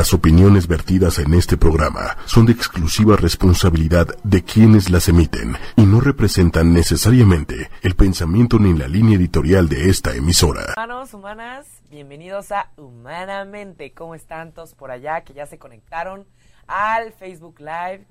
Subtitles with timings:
[0.00, 5.82] Las opiniones vertidas en este programa son de exclusiva responsabilidad de quienes las emiten y
[5.82, 10.72] no representan necesariamente el pensamiento ni la línea editorial de esta emisora.
[10.74, 13.92] Humanos, humanas, bienvenidos a Humanamente.
[13.92, 16.26] ¿Cómo están todos por allá que ya se conectaron
[16.66, 18.06] al Facebook Live?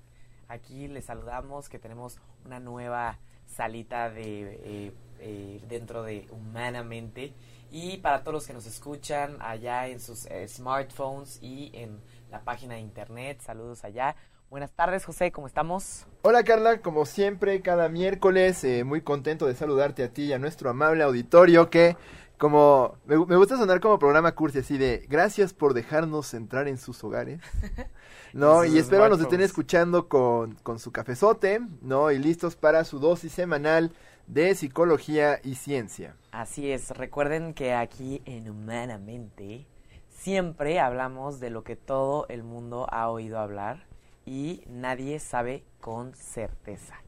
[0.48, 3.18] Aquí les saludamos que tenemos una nueva
[3.48, 7.34] salita de eh, eh, dentro de Humanamente.
[7.72, 12.00] Y para todos los que nos escuchan allá en sus eh, smartphones y en
[12.32, 14.16] la página de internet, saludos allá.
[14.50, 16.08] Buenas tardes, José, ¿cómo estamos?
[16.24, 20.40] Hola Carla, como siempre, cada miércoles, eh, muy contento de saludarte a ti y a
[20.40, 21.96] nuestro amable auditorio que,
[22.40, 27.04] como, me, gusta sonar como programa cursi, así de, gracias por dejarnos entrar en sus
[27.04, 27.40] hogares,
[28.34, 28.66] ¿no?
[28.66, 32.10] y espero nos estén escuchando con, con su cafezote, ¿no?
[32.10, 33.92] Y listos para su dosis semanal
[34.30, 36.16] de psicología y ciencia.
[36.32, 39.66] Así es, recuerden que aquí en Humanamente
[40.08, 43.88] siempre hablamos de lo que todo el mundo ha oído hablar
[44.28, 47.02] y nadie sabe con certeza.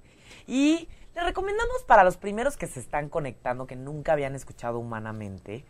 [0.47, 5.63] Y les recomendamos para los primeros que se están conectando, que nunca habían escuchado Humanamente,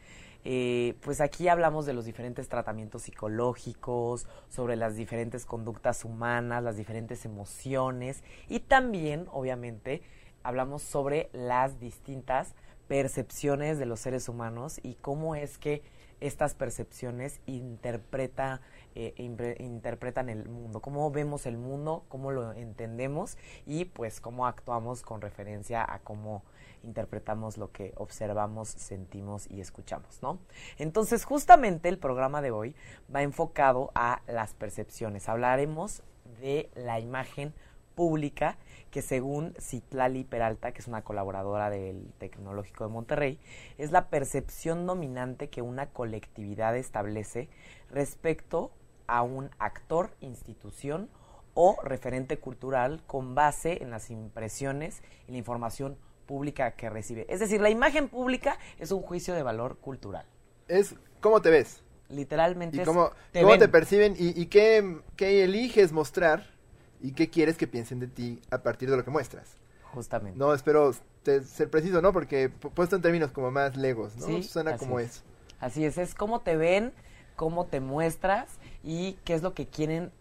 [0.46, 6.78] eh, pues aquí hablamos de los diferentes tratamientos psicológicos, sobre las diferentes conductas humanas, las
[6.78, 10.02] diferentes emociones y también, obviamente,
[10.44, 12.54] hablamos sobre las distintas
[12.88, 15.82] percepciones de los seres humanos y cómo es que
[16.20, 18.62] estas percepciones interpreta,
[18.96, 19.14] eh,
[19.60, 25.20] interpretan el mundo, cómo vemos el mundo, cómo lo entendemos y pues cómo actuamos con
[25.20, 26.44] referencia a cómo
[26.84, 30.40] interpretamos lo que observamos, sentimos y escuchamos, ¿no?
[30.78, 32.76] Entonces, justamente el programa de hoy
[33.14, 35.28] va enfocado a las percepciones.
[35.30, 36.04] Hablaremos
[36.40, 37.54] de la imagen
[37.96, 38.58] pública
[38.92, 43.40] que según Citlali Peralta, que es una colaboradora del Tecnológico de Monterrey,
[43.78, 47.50] es la percepción dominante que una colectividad establece
[47.90, 48.72] respecto
[49.08, 51.10] a un actor, institución
[51.54, 57.26] o referente cultural con base en las impresiones y la información pública que recibe.
[57.30, 60.26] Es decir, la imagen pública es un juicio de valor cultural.
[60.68, 61.84] Es cómo te ves.
[62.10, 62.82] Literalmente.
[62.82, 66.50] Y cómo te, cómo te perciben y, qué, qué eliges mostrar
[67.02, 69.58] y qué quieres que piensen de ti a partir de lo que muestras.
[69.94, 70.38] Justamente.
[70.40, 72.14] No, espero ser preciso, ¿no?
[72.14, 74.28] Porque puesto en términos como más legos, ¿no?
[74.28, 75.24] Sí, Suena como es.
[75.60, 76.94] Así es, es cómo te ven,
[77.36, 80.12] cómo te muestras y qué es lo que quieren,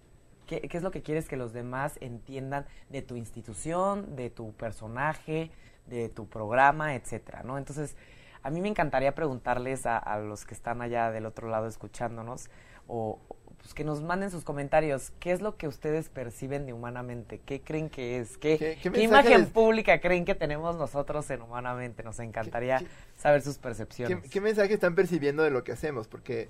[0.47, 4.53] qué, qué es lo que quieres que los demás entiendan de tu institución, de tu
[4.53, 5.51] personaje,
[5.87, 7.57] de tu programa, etcétera, ¿no?
[7.57, 7.97] Entonces,
[8.43, 12.51] a mí me encantaría preguntarles a, a los que están allá del otro lado escuchándonos
[12.87, 13.19] o,
[13.61, 15.13] pues, que nos manden sus comentarios.
[15.21, 17.41] ¿Qué es lo que ustedes perciben de Humanamente?
[17.45, 18.39] ¿Qué creen que es?
[18.39, 22.03] ¿Qué, ¿Qué, imagen pública creen que tenemos nosotros en Humanamente?
[22.03, 22.83] Nos encantaría
[23.17, 24.29] saber sus percepciones.
[24.31, 26.09] ¿Qué, mensaje están percibiendo de lo que hacemos?
[26.09, 26.49] Porque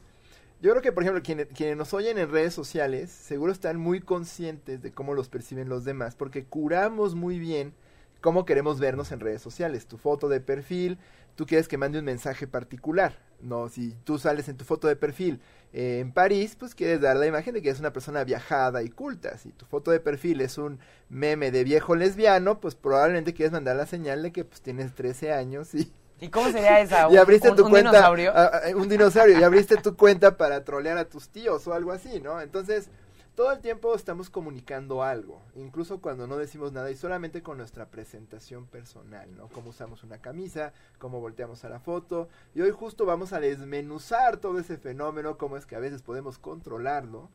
[0.61, 4.01] yo creo que, por ejemplo, quienes, quienes nos oyen en redes sociales seguro están muy
[4.01, 7.75] conscientes de cómo los perciben los demás, porque curamos muy bien
[8.21, 9.87] cómo queremos vernos en redes sociales.
[9.87, 10.99] Tu foto de perfil,
[11.35, 13.19] tú quieres que mande un mensaje particular.
[13.41, 15.41] No, si tú sales en tu foto de perfil
[15.73, 18.89] eh, en París, pues quieres dar la imagen de que eres una persona viajada y
[18.89, 19.39] culta.
[19.39, 23.77] Si tu foto de perfil es un meme de viejo lesbiano, pues probablemente quieres mandar
[23.77, 25.93] la señal de que pues tienes 13 años y...
[26.23, 27.09] ¿Y cómo sería esa?
[27.13, 28.33] y abriste tu cuenta, dinosaurio?
[28.77, 29.39] un dinosaurio.
[29.39, 32.43] y abriste tu cuenta para trolear a tus tíos o algo así, ¿no?
[32.43, 32.91] Entonces,
[33.35, 37.87] todo el tiempo estamos comunicando algo, incluso cuando no decimos nada y solamente con nuestra
[37.87, 39.49] presentación personal, ¿no?
[39.49, 42.29] Cómo usamos una camisa, cómo volteamos a la foto.
[42.55, 46.39] Y hoy justo vamos a desmenuzar todo ese fenómeno, cómo es que a veces podemos
[46.39, 47.31] controlarlo,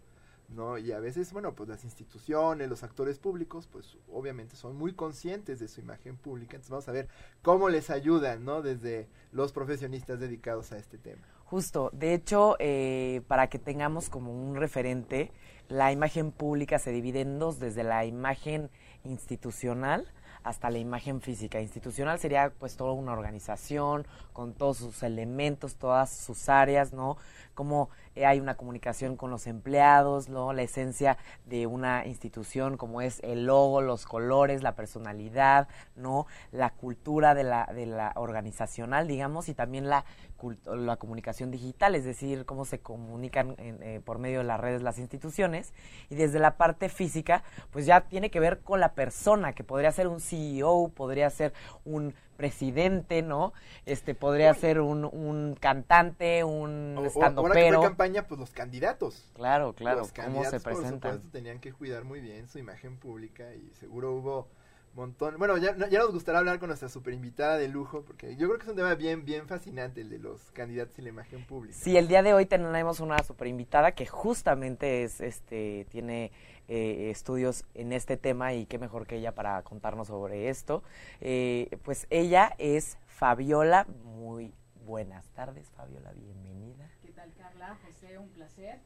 [0.49, 0.77] ¿no?
[0.77, 5.59] Y a veces, bueno, pues las instituciones, los actores públicos, pues obviamente son muy conscientes
[5.59, 6.55] de su imagen pública.
[6.55, 7.07] Entonces vamos a ver
[7.41, 8.61] cómo les ayudan, ¿no?
[8.61, 11.25] Desde los profesionistas dedicados a este tema.
[11.45, 15.31] Justo, de hecho, eh, para que tengamos como un referente,
[15.67, 18.69] la imagen pública se divide en dos, desde la imagen
[19.03, 20.07] institucional
[20.43, 21.59] hasta la imagen física.
[21.59, 27.17] Institucional sería pues toda una organización con todos sus elementos, todas sus áreas, ¿no?
[27.55, 27.89] Como
[28.23, 30.53] hay una comunicación con los empleados, ¿no?
[30.53, 36.27] La esencia de una institución como es el logo, los colores, la personalidad, ¿no?
[36.51, 40.05] La cultura de la, de la organizacional, digamos, y también la
[40.65, 44.99] la comunicación digital, es decir, cómo se comunican eh, por medio de las redes las
[44.99, 45.73] instituciones.
[46.09, 49.91] Y desde la parte física, pues ya tiene que ver con la persona, que podría
[49.91, 51.53] ser un CEO, podría ser
[51.83, 53.53] un presidente, ¿no?
[53.85, 59.29] Este podría ser un, un cantante, un estando Ahora que fue campaña, pues los candidatos.
[59.33, 61.21] Claro, claro, cómo se presentan.
[61.31, 64.47] tenían que cuidar muy bien su imagen pública y seguro hubo
[64.95, 65.37] montón.
[65.37, 68.57] Bueno, ya, ya nos gustará hablar con nuestra super invitada de lujo, porque yo creo
[68.57, 71.77] que es un tema bien, bien fascinante el de los candidatos y la imagen pública.
[71.77, 76.31] Sí, el día de hoy tenemos una super invitada que justamente es, este, tiene
[76.67, 80.83] eh, estudios en este tema y qué mejor que ella para contarnos sobre esto.
[81.21, 83.87] Eh, pues ella es Fabiola.
[84.03, 84.53] Muy
[84.85, 86.89] buenas tardes, Fabiola, bienvenida.
[87.01, 87.77] ¿Qué tal, Carla?
[87.85, 88.79] José, un placer.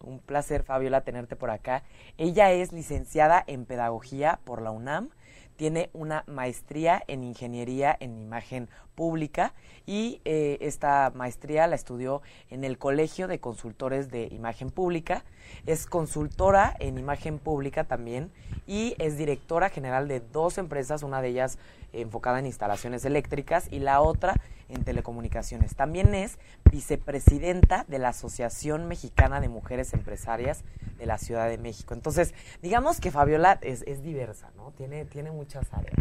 [0.00, 1.82] Un placer, Fabiola, tenerte por acá.
[2.18, 5.10] Ella es licenciada en Pedagogía por la UNAM
[5.58, 8.68] tiene una maestría en ingeniería en imagen
[8.98, 9.54] pública
[9.86, 15.22] y eh, esta maestría la estudió en el Colegio de Consultores de Imagen Pública.
[15.66, 18.32] Es consultora en imagen pública también
[18.66, 21.58] y es directora general de dos empresas, una de ellas
[21.92, 24.34] enfocada en instalaciones eléctricas y la otra
[24.68, 25.76] en telecomunicaciones.
[25.76, 26.38] También es
[26.70, 30.64] vicepresidenta de la Asociación Mexicana de Mujeres Empresarias
[30.98, 31.94] de la Ciudad de México.
[31.94, 34.72] Entonces, digamos que Fabiola es, diversa, ¿no?
[34.72, 35.96] Tiene, tiene muchas áreas.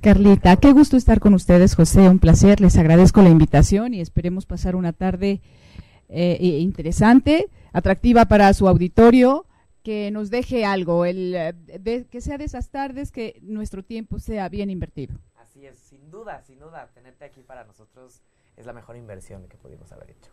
[0.00, 2.62] Carlita, qué gusto estar con ustedes, José, un placer.
[2.62, 5.42] Les agradezco la invitación y esperemos pasar una tarde
[6.08, 9.44] eh, interesante, atractiva para su auditorio,
[9.82, 14.48] que nos deje algo, el, eh, que sea de esas tardes que nuestro tiempo sea
[14.48, 15.18] bien invertido.
[15.36, 18.22] Así es, sin duda, sin duda, tenerte aquí para nosotros
[18.56, 20.30] es la mejor inversión que pudimos haber hecho.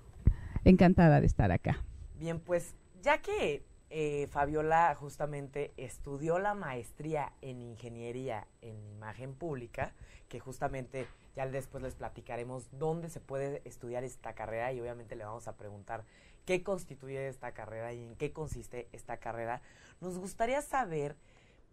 [0.64, 1.84] Encantada de estar acá.
[2.18, 9.94] Bien, pues ya que eh, Fabiola justamente estudió la maestría en ingeniería en imagen pública,
[10.28, 15.24] que justamente ya después les platicaremos dónde se puede estudiar esta carrera y obviamente le
[15.24, 16.04] vamos a preguntar
[16.46, 19.62] qué constituye esta carrera y en qué consiste esta carrera.
[20.02, 21.16] Nos gustaría saber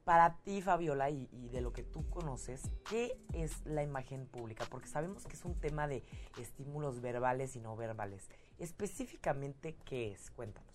[0.04, 4.66] para ti, Fabiola, y, y, de lo que tú conoces, ¿qué es la imagen pública?
[4.70, 6.04] Porque sabemos que es un tema de
[6.38, 8.28] estímulos verbales y no verbales.
[8.58, 10.30] Específicamente, ¿qué es?
[10.30, 10.73] Cuéntanos.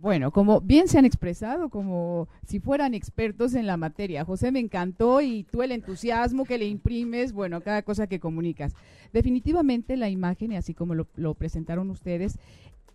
[0.00, 4.24] Bueno, como bien se han expresado, como si fueran expertos en la materia.
[4.24, 8.74] José, me encantó y tú el entusiasmo que le imprimes, bueno, cada cosa que comunicas.
[9.12, 12.38] Definitivamente la imagen, así como lo, lo presentaron ustedes,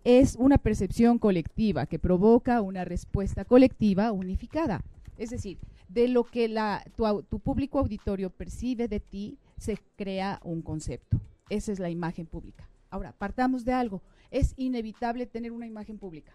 [0.04, 4.82] es una percepción colectiva que provoca una respuesta colectiva unificada.
[5.18, 5.58] Es decir,
[5.88, 11.20] de lo que la, tu, tu público auditorio percibe de ti, se crea un concepto.
[11.48, 12.68] Esa es la imagen pública.
[12.88, 14.00] Ahora, partamos de algo.
[14.30, 16.32] Es inevitable tener una imagen pública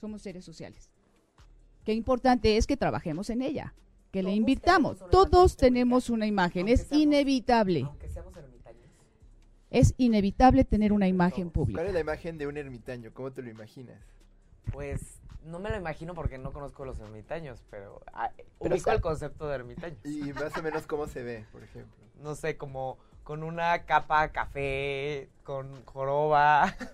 [0.00, 0.90] somos seres sociales.
[1.84, 3.74] Qué importante es que trabajemos en ella,
[4.10, 4.98] que le invitamos.
[5.10, 7.82] Todos tenemos una imagen, es inevitable.
[7.82, 8.90] Aunque seamos ermitaños.
[9.70, 11.80] Es inevitable tener una imagen pública.
[11.80, 13.12] ¿Cuál es la imagen de un ermitaño?
[13.14, 14.00] ¿Cómo te lo imaginas?
[14.72, 19.46] Pues no me lo imagino porque no conozco los ermitaños, pero, ah, ubico el concepto
[19.46, 19.98] de ermitaños.
[20.04, 21.94] Y más o menos cómo se ve, por ejemplo.
[22.20, 26.72] No sé, como con una capa café, con joroba.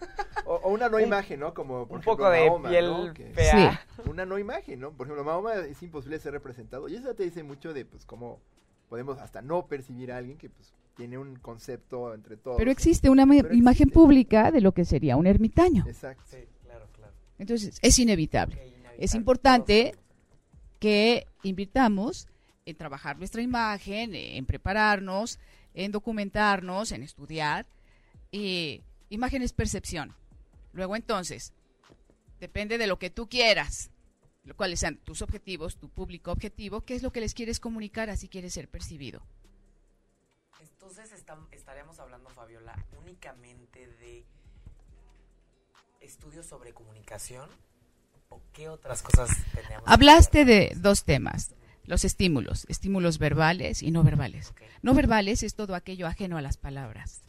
[0.44, 1.54] O, una no imagen, ¿no?
[1.54, 3.80] Como un poco de piel fea.
[4.06, 4.90] Una no imagen, ¿no?
[4.90, 6.88] Por ejemplo, Mahoma es imposible ser representado.
[6.88, 8.40] Y eso te dice mucho de, pues, cómo
[8.88, 12.56] podemos hasta no percibir a alguien que, pues, tiene un concepto entre todos.
[12.56, 15.84] Pero existe una imagen pública de lo que sería un ermitaño.
[15.86, 16.24] Exacto.
[16.26, 17.12] Sí, claro, claro.
[17.38, 18.58] Entonces, es inevitable.
[18.98, 19.94] Es importante
[20.80, 22.26] que invitamos
[22.66, 25.38] en trabajar nuestra imagen, en prepararnos,
[25.74, 27.66] en documentarnos, en estudiar.
[28.30, 30.14] Y imagen es percepción.
[30.72, 31.52] Luego entonces,
[32.40, 33.90] depende de lo que tú quieras,
[34.56, 38.28] cuáles sean tus objetivos, tu público objetivo, qué es lo que les quieres comunicar, así
[38.28, 39.22] quieres ser percibido.
[40.60, 41.12] Entonces
[41.52, 44.24] estaríamos hablando, Fabiola, únicamente de
[46.00, 47.48] estudios sobre comunicación
[48.28, 49.84] o qué otras cosas tenemos.
[49.86, 54.54] Hablaste de dos temas, los estímulos, estímulos verbales y no verbales.
[54.82, 57.22] No verbales es todo aquello ajeno a las palabras.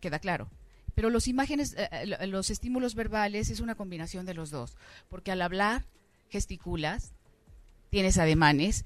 [0.00, 0.50] Queda claro.
[0.94, 4.76] Pero los imágenes, eh, eh, los estímulos verbales es una combinación de los dos,
[5.08, 5.84] porque al hablar
[6.30, 7.12] gesticulas,
[7.90, 8.84] tienes ademanes,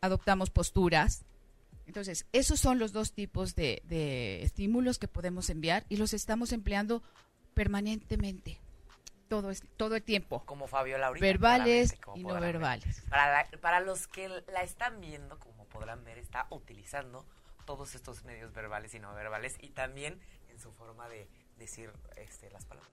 [0.00, 1.24] adoptamos posturas.
[1.86, 6.52] Entonces, esos son los dos tipos de, de estímulos que podemos enviar y los estamos
[6.52, 7.02] empleando
[7.54, 8.60] permanentemente
[9.28, 10.42] todo, es, todo el tiempo.
[10.46, 11.24] Como Fabio Laurita.
[11.24, 13.02] Verbales y no verbales.
[13.08, 17.26] Para, para los que la están viendo, como podrán ver, está utilizando
[17.64, 21.28] todos estos medios verbales y no verbales y también en su forma de
[21.58, 22.92] decir este, las palabras.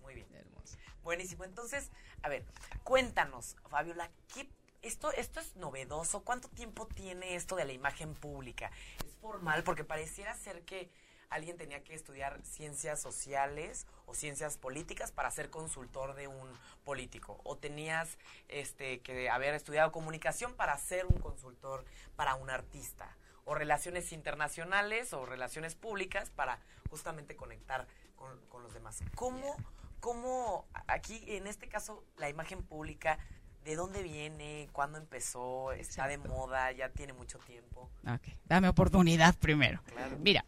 [0.00, 0.26] Muy bien.
[0.34, 0.76] Hermoso.
[1.02, 1.44] Buenísimo.
[1.44, 1.90] Entonces,
[2.22, 2.44] a ver,
[2.84, 4.48] cuéntanos, Fabiola, ¿qué,
[4.82, 6.22] esto, esto es novedoso.
[6.22, 8.70] ¿Cuánto tiempo tiene esto de la imagen pública?
[9.06, 9.62] ¿Es formal?
[9.64, 10.90] Porque pareciera ser que
[11.30, 16.48] alguien tenía que estudiar ciencias sociales o ciencias políticas para ser consultor de un
[16.84, 18.18] político o tenías
[18.48, 21.84] este que haber estudiado comunicación para ser un consultor
[22.16, 26.58] para un artista o relaciones internacionales o relaciones públicas para
[26.90, 29.00] justamente conectar con, con los demás.
[29.14, 29.56] ¿Cómo,
[30.00, 33.18] ¿Cómo aquí en este caso la imagen pública
[33.64, 34.68] ¿De dónde viene?
[34.72, 35.72] ¿Cuándo empezó?
[35.72, 36.72] ¿Está de moda?
[36.72, 37.90] ¿Ya tiene mucho tiempo?
[38.06, 39.82] Ok, dame oportunidad primero.
[40.20, 40.42] Mira,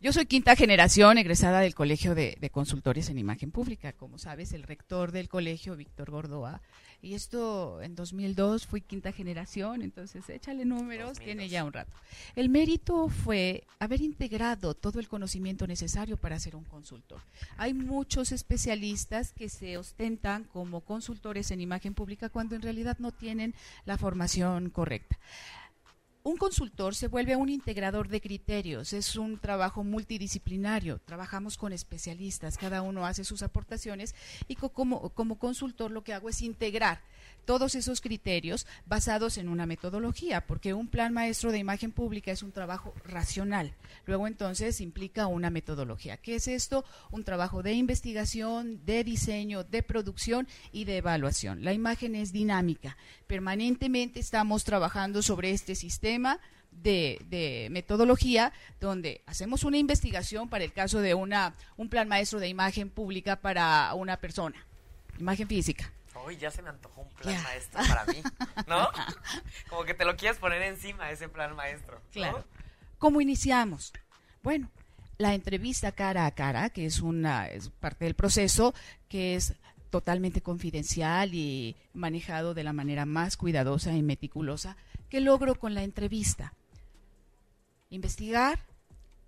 [0.00, 3.92] yo soy quinta generación egresada del Colegio de, Consultores en Imagen Pública.
[3.92, 6.60] Como sabes, el rector del colegio, Víctor Gordoa,
[7.02, 11.92] y esto en 2002 fui quinta generación, entonces échale números, tiene ya un rato.
[12.36, 17.20] El mérito fue haber integrado todo el conocimiento necesario para ser un consultor.
[17.56, 23.10] Hay muchos especialistas que se ostentan como consultores en imagen pública cuando en realidad no
[23.10, 25.18] tienen la formación correcta.
[26.24, 32.58] Un consultor se vuelve un integrador de criterios, es un trabajo multidisciplinario, trabajamos con especialistas,
[32.58, 34.14] cada uno hace sus aportaciones
[34.48, 37.00] y como, consultor lo que hago es integrar
[37.44, 42.42] todos esos criterios basados en una metodología, porque un plan maestro de imagen pública es
[42.42, 43.72] un trabajo racional.
[44.04, 46.18] Luego entonces implica una metodología.
[46.18, 46.84] ¿Qué es esto?
[47.10, 51.64] Un trabajo de investigación, de diseño, de producción y de evaluación.
[51.64, 52.98] La imagen es dinámica.
[53.26, 56.17] Permanentemente estamos trabajando sobre este sistema.
[56.70, 62.38] De, de, metodología donde hacemos una investigación para el caso de una, un plan maestro
[62.38, 64.64] de imagen pública para una persona,
[65.18, 65.90] imagen física
[66.26, 68.22] uy, ya se me antojó un plan maestro para mí,
[68.66, 68.88] ¿no?
[69.68, 72.00] Como que te lo quieres poner encima, ese plan maestro.
[72.12, 72.44] Claro.
[72.98, 73.92] ¿Cómo iniciamos?
[74.42, 74.70] Bueno,
[75.18, 78.74] la entrevista cara a cara, que es una es parte del proceso,
[79.08, 79.54] que es
[79.90, 84.76] totalmente confidencial y manejado de la manera más cuidadosa y meticulosa,
[85.08, 86.54] ¿qué logro con la entrevista?
[87.90, 88.60] Investigar,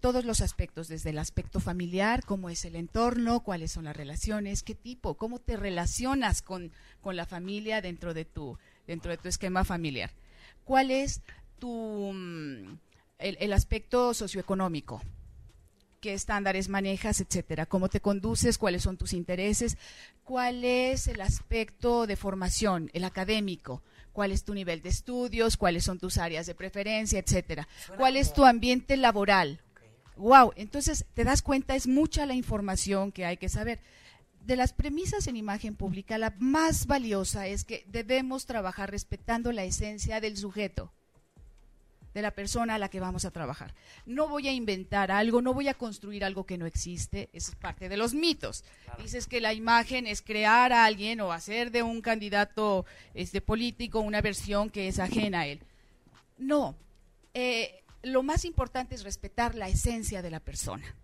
[0.00, 4.62] todos los aspectos, desde el aspecto familiar, cómo es el entorno, cuáles son las relaciones,
[4.62, 6.72] qué tipo, cómo te relacionas con,
[7.04, 10.10] la familia dentro de, tu, dentro de tu esquema familiar.
[10.64, 11.20] ¿Cuál es
[11.58, 12.78] tu, mm,
[13.18, 15.02] el, el aspecto socioeconómico?
[16.00, 19.76] qué estándares manejas, etcétera, cómo te conduces, cuáles son tus intereses,
[20.24, 23.82] cuál es el aspecto de formación, el académico,
[24.20, 28.34] cuál es tu nivel de estudios, cuáles son tus áreas de preferencia, etcétera, cuál es
[28.34, 29.62] tu ambiente laboral,
[30.18, 33.80] wow, entonces te das cuenta, es mucha la información que hay que saber.
[34.44, 39.64] De las premisas en imagen pública, la más valiosa es que debemos trabajar respetando la
[39.64, 40.92] esencia del sujeto,
[42.14, 43.74] de la persona a la que vamos a trabajar.
[44.06, 47.88] No voy a inventar algo, no voy a construir algo que no existe, es parte
[47.88, 48.64] de los mitos.
[48.98, 54.00] Dices que la imagen es crear a alguien o hacer de un candidato este, político
[54.00, 55.62] una versión que es ajena a él.
[56.38, 56.76] No,
[57.34, 60.96] eh, lo más importante es respetar la esencia de la persona.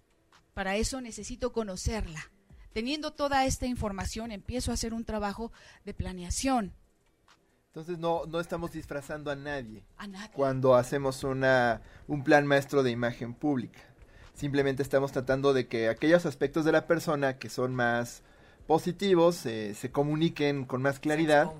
[0.54, 2.30] Para eso necesito conocerla.
[2.72, 5.52] Teniendo toda esta información, empiezo a hacer un trabajo
[5.84, 6.72] de planeación.
[7.76, 9.82] Entonces no, no estamos disfrazando a nadie,
[10.32, 13.80] cuando hacemos una, un plan maestro de imagen pública.
[14.32, 18.22] Simplemente estamos tratando de que aquellos aspectos de la persona que son más
[18.66, 21.52] positivos eh, se comuniquen con más claridad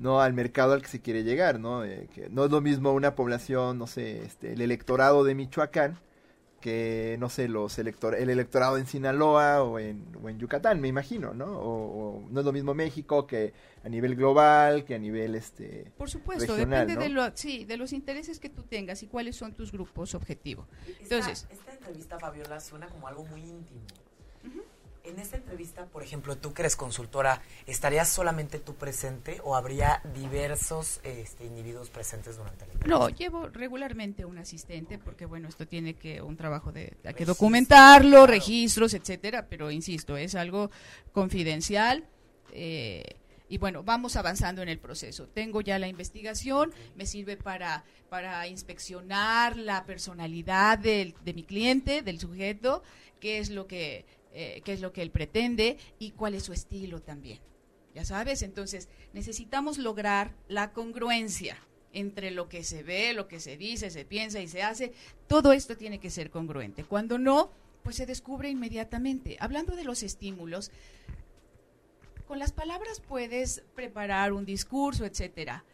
[0.00, 1.84] no al mercado al que se quiere llegar, ¿no?
[1.84, 6.00] Eh, que no es lo mismo una población, no sé, este, el electorado de Michoacán
[6.64, 10.88] que, no sé, los elector el electorado en Sinaloa o en, o en Yucatán, me
[10.88, 11.44] imagino, ¿no?
[11.44, 13.52] O, no es lo mismo México que
[13.84, 17.92] a nivel global, que a nivel, este, Por supuesto, depende de, lo, sí, de los
[17.92, 20.66] intereses que tú tengas y cuáles son tus grupos objetivos.
[21.02, 23.82] Entonces, esta entrevista, Fabiola, suena como algo muy íntimo
[25.04, 30.00] en esta entrevista, por ejemplo, tú que eres consultora, ¿estarías solamente tú presente o habría
[30.14, 32.98] diversos este, individuos presentes durante la entrevista?
[32.98, 37.26] No, llevo regularmente un asistente porque, bueno, esto tiene que un trabajo de, hay que
[37.26, 40.70] documentarlo, registros, etcétera, pero insisto, es algo
[41.12, 42.04] confidencial.
[42.52, 43.04] Eh,
[43.46, 45.28] y bueno, vamos avanzando en el proceso.
[45.28, 52.00] Tengo ya la investigación, me sirve para, para inspeccionar la personalidad del, de mi cliente,
[52.00, 52.82] del sujeto,
[53.20, 56.52] qué es lo que eh, qué es lo que él pretende y cuál es su
[56.52, 57.40] estilo también.
[57.94, 61.56] Ya sabes, entonces necesitamos lograr la congruencia
[61.92, 64.92] entre lo que se ve, lo que se dice, se piensa y se hace.
[65.28, 66.82] Todo esto tiene que ser congruente.
[66.82, 67.52] Cuando no,
[67.84, 69.36] pues se descubre inmediatamente.
[69.38, 70.72] Hablando de los estímulos,
[72.26, 75.64] con las palabras puedes preparar un discurso, etcétera.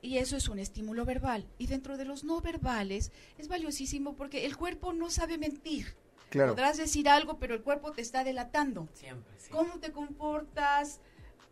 [0.00, 1.48] Y eso es un estímulo verbal.
[1.58, 5.96] Y dentro de los no verbales es valiosísimo porque el cuerpo no sabe mentir.
[6.30, 8.88] Podrás decir algo, pero el cuerpo te está delatando.
[8.94, 11.00] Siempre, ¿Cómo te comportas?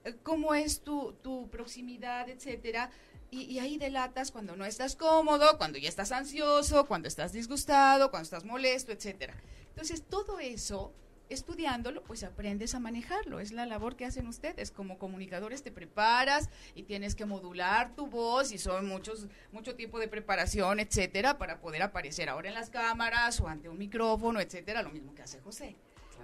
[0.04, 2.90] Eh, ¿Cómo es tu, tu proximidad, etcétera?
[3.30, 8.10] Y, y, ahí delatas cuando no estás cómodo, cuando ya estás ansioso, cuando estás disgustado,
[8.10, 9.34] cuando estás molesto, etcétera.
[9.70, 10.92] Entonces, todo eso
[11.28, 13.40] estudiándolo, pues aprendes a manejarlo.
[13.40, 14.70] Es la labor que hacen ustedes.
[14.70, 19.98] Como comunicadores te preparas y tienes que modular tu voz y son muchos, mucho tiempo
[19.98, 24.82] de preparación, etcétera, para poder aparecer ahora en las cámaras o ante un micrófono, etcétera,
[24.82, 25.76] lo mismo que hace José.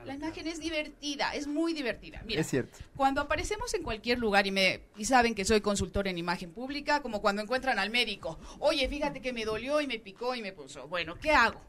[0.05, 2.23] La imagen es divertida, es muy divertida.
[2.25, 2.79] Mira, es cierto.
[2.97, 7.03] Cuando aparecemos en cualquier lugar y me y saben que soy consultor en imagen pública,
[7.03, 10.53] como cuando encuentran al médico, oye, fíjate que me dolió y me picó y me
[10.53, 10.89] puso.
[10.89, 11.61] Bueno, ¿qué hago?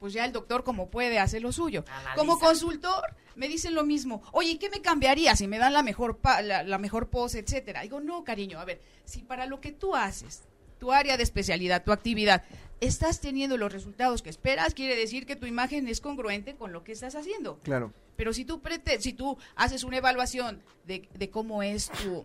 [0.00, 1.84] Pues ya el doctor como puede hace lo suyo.
[2.16, 3.04] Como consultor
[3.36, 4.22] me dicen lo mismo.
[4.32, 7.82] Oye, ¿qué me cambiaría si me dan la mejor la, la mejor pose, etcétera?
[7.82, 10.42] Digo, no, cariño, a ver, si para lo que tú haces
[10.80, 12.42] tu área de especialidad, tu actividad,
[12.80, 16.82] estás teniendo los resultados que esperas, quiere decir que tu imagen es congruente con lo
[16.82, 17.58] que estás haciendo.
[17.62, 17.92] Claro.
[18.16, 18.60] Pero si tú,
[18.98, 22.24] si tú haces una evaluación de, cómo es tu,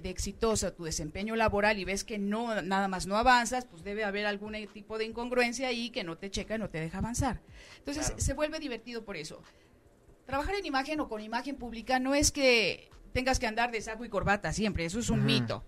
[0.00, 4.04] de, exitosa tu desempeño laboral y ves que no nada más no avanzas, pues debe
[4.04, 7.40] haber algún tipo de incongruencia ahí que no te checa y no te deja avanzar.
[7.78, 9.42] Entonces se vuelve divertido por eso.
[10.26, 14.04] Trabajar en imagen o con imagen pública no es que tengas que andar de saco
[14.04, 15.64] y corbata siempre, eso es un mito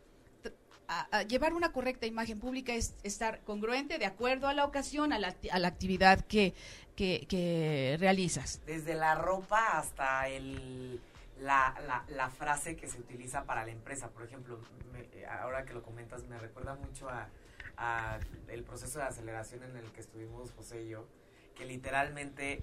[1.28, 5.34] llevar una correcta imagen pública es estar congruente de acuerdo a la ocasión, a la,
[5.50, 6.54] a la actividad que,
[6.94, 8.60] que, realizas.
[8.66, 11.00] Desde la ropa hasta el,
[11.40, 14.10] la, la, frase que se utiliza para la empresa.
[14.10, 14.60] Por ejemplo,
[15.28, 17.28] ahora que lo comentas, me recuerda mucho a,
[17.76, 21.06] a, el proceso de aceleración en el que estuvimos José y yo,
[21.54, 22.62] que literalmente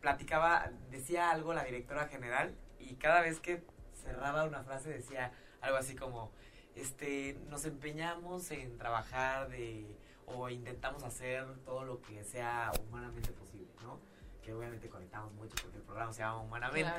[0.00, 3.62] platicaba, decía algo la directora general y cada vez que
[4.02, 6.32] cerraba una frase decía algo así como
[6.74, 9.86] este, nos empeñamos en trabajar de,
[10.26, 13.30] o intentamos hacer todo lo que sea humanamente.
[14.42, 16.90] Que obviamente conectamos mucho porque el programa se llama Humanamente.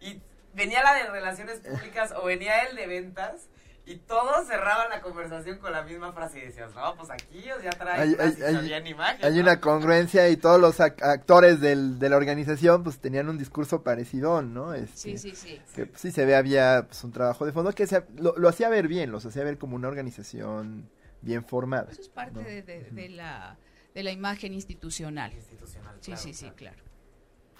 [0.00, 0.20] Y
[0.54, 3.48] venía la de relaciones públicas o venía el de ventas
[3.88, 7.70] y todos cerraban la conversación con la misma frase y decías, no, pues aquí ya
[7.70, 13.30] traen hay, Hay una congruencia y todos los actores del, de la organización pues tenían
[13.30, 14.74] un discurso parecido, ¿no?
[14.74, 15.60] Este, sí, sí, sí.
[15.74, 18.68] Que pues, sí se ve, había pues, un trabajo de fondo que se, lo, hacía
[18.68, 20.90] ver bien, los hacía ver como una organización
[21.22, 21.90] bien formada.
[21.90, 23.56] Eso es parte de, de, la,
[23.94, 25.32] de la imagen institucional.
[25.32, 26.82] Institucional, Sí, sí, sí, claro.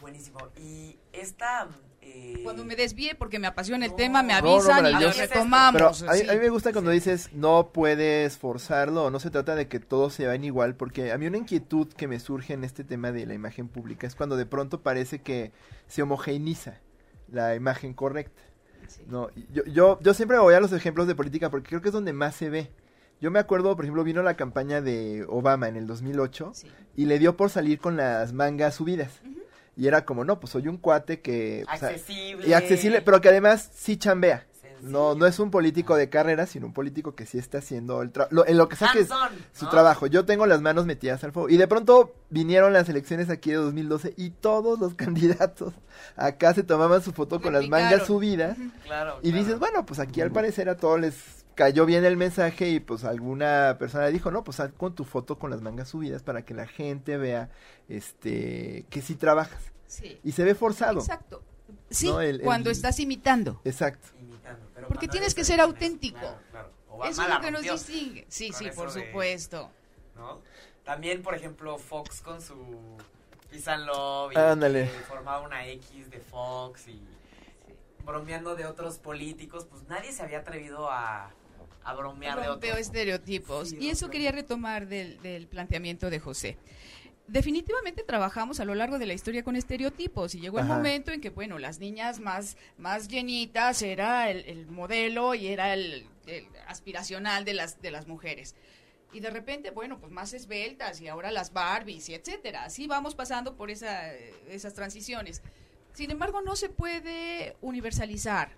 [0.01, 0.39] Buenísimo.
[0.57, 1.69] Y esta
[2.01, 6.01] eh, cuando me desvíe porque me apasiona el tema, me avisan y lo retomamos.
[6.01, 9.81] Pero a, mí, me gusta cuando dices no puedes forzarlo, no se trata de que
[9.81, 13.13] todos se vayan igual, porque a mí una inquietud que me surge en este tema
[13.13, 15.53] de la imagen pública es cuando de pronto parece que
[15.87, 16.81] se homogeneiza
[17.31, 18.43] la imagen correcta.
[19.07, 21.95] No, yo, yo, yo siempre voy a los ejemplos de política porque creo que es
[21.95, 22.71] donde más se ve.
[23.21, 26.53] Yo me acuerdo, por ejemplo, vino la campaña de Obama en el 2008
[26.97, 29.21] y le dio por salir con las mangas subidas.
[29.77, 31.65] Y era como, no, pues soy un cuate que...
[31.69, 32.49] Accesible.
[32.49, 34.45] y accesible, pero que además sí chambea.
[34.83, 38.11] No, no es un político de carrera, sino un político que sí está haciendo el
[38.13, 39.07] trabajo, en lo que saque
[39.53, 40.07] su trabajo.
[40.07, 41.49] Yo tengo las manos metidas al fuego.
[41.49, 45.75] Y de pronto vinieron las elecciones aquí de 2012 y todos los candidatos
[46.17, 48.57] acá se tomaban su foto con las mangas subidas.
[48.85, 52.69] Claro, y dices, bueno, pues aquí al parecer a todos les cayó bien el mensaje
[52.69, 56.23] y pues alguna persona dijo, no, pues haz con tu foto con las mangas subidas
[56.23, 57.51] para que la gente vea
[57.89, 59.61] este que sí trabajas.
[59.89, 60.21] Sí.
[60.23, 61.01] Y se ve forzado.
[61.01, 61.43] Exacto.
[61.91, 62.13] Sí,
[62.45, 63.61] cuando estás imitando.
[63.65, 64.07] Exacto.
[64.87, 66.39] Porque tienes que ser auténtico.
[67.05, 68.25] Eso es lo que nos distingue.
[68.29, 69.69] Sí, sí, por supuesto.
[70.15, 70.41] ¿no?
[70.85, 72.55] También, por ejemplo, Fox con su
[73.51, 77.03] Peace Love y, formaba una X de Fox y
[78.05, 81.33] bromeando de otros políticos, pues nadie se había atrevido a,
[81.89, 82.79] a bromear de otros.
[82.79, 83.73] estereotipos.
[83.73, 86.59] y eso quería retomar del, del planteamiento de José
[87.29, 91.21] definitivamente trabajamos a lo largo de la historia con estereotipos y llegó el momento en
[91.21, 96.07] que, bueno, las niñas más, más llenitas era el, modelo y era el,
[96.67, 98.55] aspiracional de las, de las mujeres.
[99.13, 102.65] Y de repente, bueno, pues más esbeltas y ahora las Barbies y etcétera.
[102.65, 104.13] Así vamos pasando por esa,
[104.49, 105.43] esas transiciones.
[105.93, 108.51] Sin embargo, no se puede universalizar.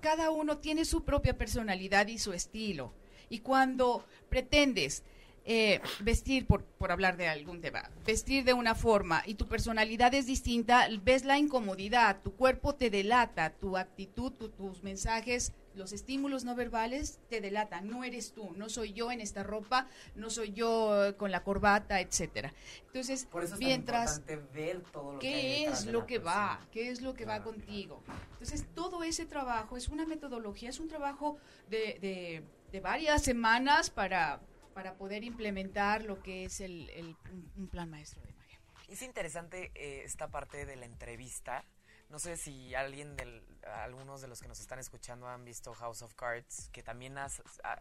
[0.00, 2.92] Cada uno tiene su propia personalidad y su estilo.
[3.28, 5.02] Y cuando pretendes
[5.46, 10.14] eh, vestir, por, por hablar de algún tema, vestir de una forma y tu personalidad
[10.14, 16.44] es distinta, ves la incomodidad, tu cuerpo te delata, tu actitud, tus mensajes, los estímulos
[16.44, 20.52] no verbales te delatan, no eres tú, no soy yo en esta ropa, no soy
[20.52, 22.52] yo con la corbata, etcétera.
[22.86, 27.42] Entonces, mientras ver todo lo qué es lo que va, qué es lo que va
[27.42, 28.02] contigo.
[28.32, 33.90] Entonces, todo ese trabajo es una metodología, es un trabajo de, de, de varias semanas
[33.90, 34.40] para
[34.74, 37.16] para poder implementar lo que es el,
[37.56, 38.60] un, plan maestro de imagen.
[38.88, 41.64] Es interesante eh, esta parte de la entrevista.
[42.14, 43.42] No sé si alguien, del,
[43.82, 47.26] algunos de los que nos están escuchando han visto House of Cards, que también ha,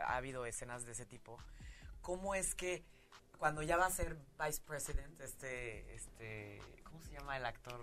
[0.07, 1.37] habido escenas de ese tipo.
[2.01, 2.83] ¿Cómo es que
[3.37, 7.79] cuando ya va a ser vice president, este, este, ¿cómo se llama el actor?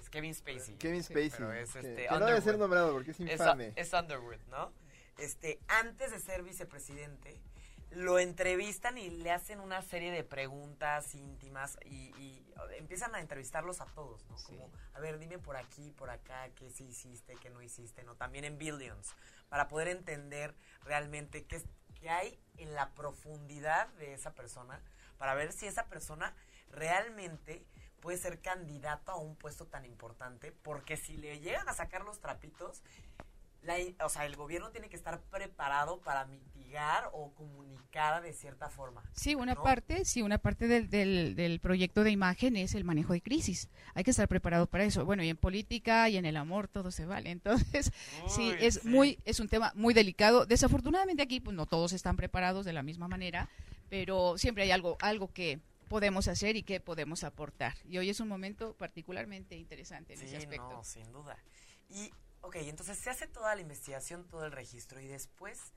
[0.00, 0.78] Es Kevin Spacey.
[0.78, 1.30] Kevin Spacey.
[1.30, 3.68] pero es este, que no debe ser nombrado porque es infame.
[3.76, 4.72] Es, es Underwood, ¿no?
[5.18, 7.40] Este, antes de ser vicepresidente,
[7.90, 12.42] lo entrevistan y le hacen una serie de preguntas íntimas y,
[12.78, 14.36] empiezan a entrevistarlos a todos, ¿no?
[14.44, 18.16] Como, a ver, dime por aquí, por acá, qué sí hiciste, qué no hiciste, ¿no?
[18.16, 19.14] También en Billions,
[19.48, 21.62] para poder entender realmente qué,
[21.94, 24.82] qué hay en la profundidad de esa persona,
[25.18, 26.34] para ver si esa persona
[26.70, 27.64] realmente
[28.00, 32.20] puede ser candidato a un puesto tan importante, porque si le llegan a sacar los
[32.20, 32.82] trapitos,
[34.04, 39.02] o sea, el gobierno tiene que estar preparado para mitigar o comunicar de cierta forma.
[39.14, 40.90] Sí, una parte, sí, una parte del,
[41.36, 43.68] del, proyecto de imagen es el manejo de crisis.
[43.94, 45.04] Hay que estar preparado para eso.
[45.04, 47.30] Bueno, y en política y en el amor todo se vale.
[47.30, 47.92] Entonces,
[48.28, 50.46] sí, es muy, es un tema muy delicado.
[50.46, 53.48] Desafortunadamente aquí, pues no todos están preparados de la misma manera,
[53.88, 57.74] pero siempre hay algo, algo que podemos hacer y que podemos aportar.
[57.88, 60.68] Y hoy es un momento particularmente interesante en ese aspecto.
[60.70, 61.38] No, sin duda.
[61.88, 62.10] Y
[62.44, 65.72] Ok, entonces se hace toda la investigación, todo el registro y después,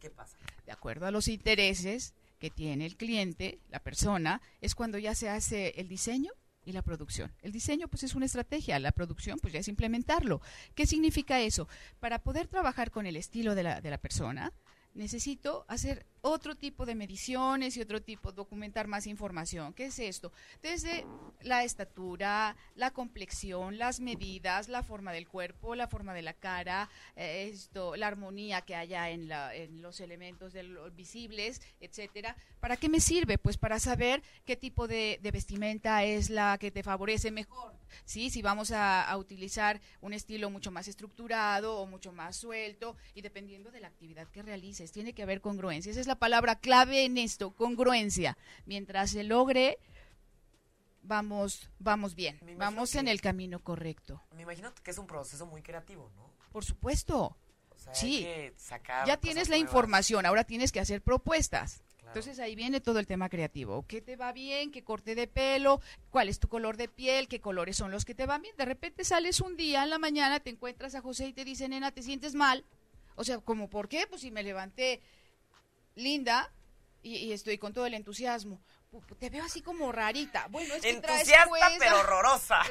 [0.00, 0.36] ¿qué pasa?
[0.64, 5.28] De acuerdo a los intereses que tiene el cliente, la persona, es cuando ya se
[5.28, 6.32] hace el diseño
[6.64, 7.32] y la producción.
[7.40, 10.40] El diseño pues es una estrategia, la producción pues ya es implementarlo.
[10.74, 11.68] ¿Qué significa eso?
[12.00, 14.52] Para poder trabajar con el estilo de la, de la persona,
[14.92, 19.72] necesito hacer otro tipo de mediciones y otro tipo, documentar más información.
[19.72, 20.32] ¿Qué es esto?
[20.60, 21.06] Desde
[21.42, 26.90] la estatura, la complexión, las medidas, la forma del cuerpo, la forma de la cara,
[27.14, 30.54] eh, esto, la armonía que haya en, la, los elementos
[30.96, 32.36] visibles, etcétera.
[32.58, 33.38] ¿Para qué me sirve?
[33.38, 37.72] Pues para saber qué tipo de, vestimenta es la que te favorece mejor.
[38.04, 38.30] ¿Sí?
[38.30, 43.22] Si vamos a, a utilizar un estilo mucho más estructurado o mucho más suelto y
[43.22, 45.90] dependiendo de la actividad que realices, tiene que haber congruencia.
[45.92, 48.36] Esa es la palabra clave en esto, congruencia.
[48.64, 49.78] Mientras se logre,
[51.02, 54.22] vamos, vamos bien, vamos en el camino correcto.
[54.34, 56.30] Me imagino que es un proceso muy creativo, ¿no?
[56.52, 57.36] Por supuesto.
[57.92, 58.26] sí.
[59.06, 61.82] ya tienes la información, ahora tienes que hacer propuestas.
[62.06, 63.84] Entonces ahí viene todo el tema creativo.
[63.86, 64.70] ¿Qué te va bien?
[64.70, 65.80] ¿Qué corte de pelo?
[66.10, 67.28] ¿Cuál es tu color de piel?
[67.28, 68.56] ¿Qué colores son los que te van bien?
[68.56, 71.68] De repente sales un día en la mañana, te encuentras a José y te dice,
[71.68, 72.64] nena, ¿te sientes mal?
[73.16, 74.06] O sea, ¿como por qué?
[74.08, 75.02] Pues si me levanté
[75.96, 76.52] linda
[77.02, 78.60] y, estoy con todo el entusiasmo.
[79.18, 80.46] Te veo así como rarita.
[80.48, 82.62] Bueno, es que Entusiasta, traes pero horrorosa.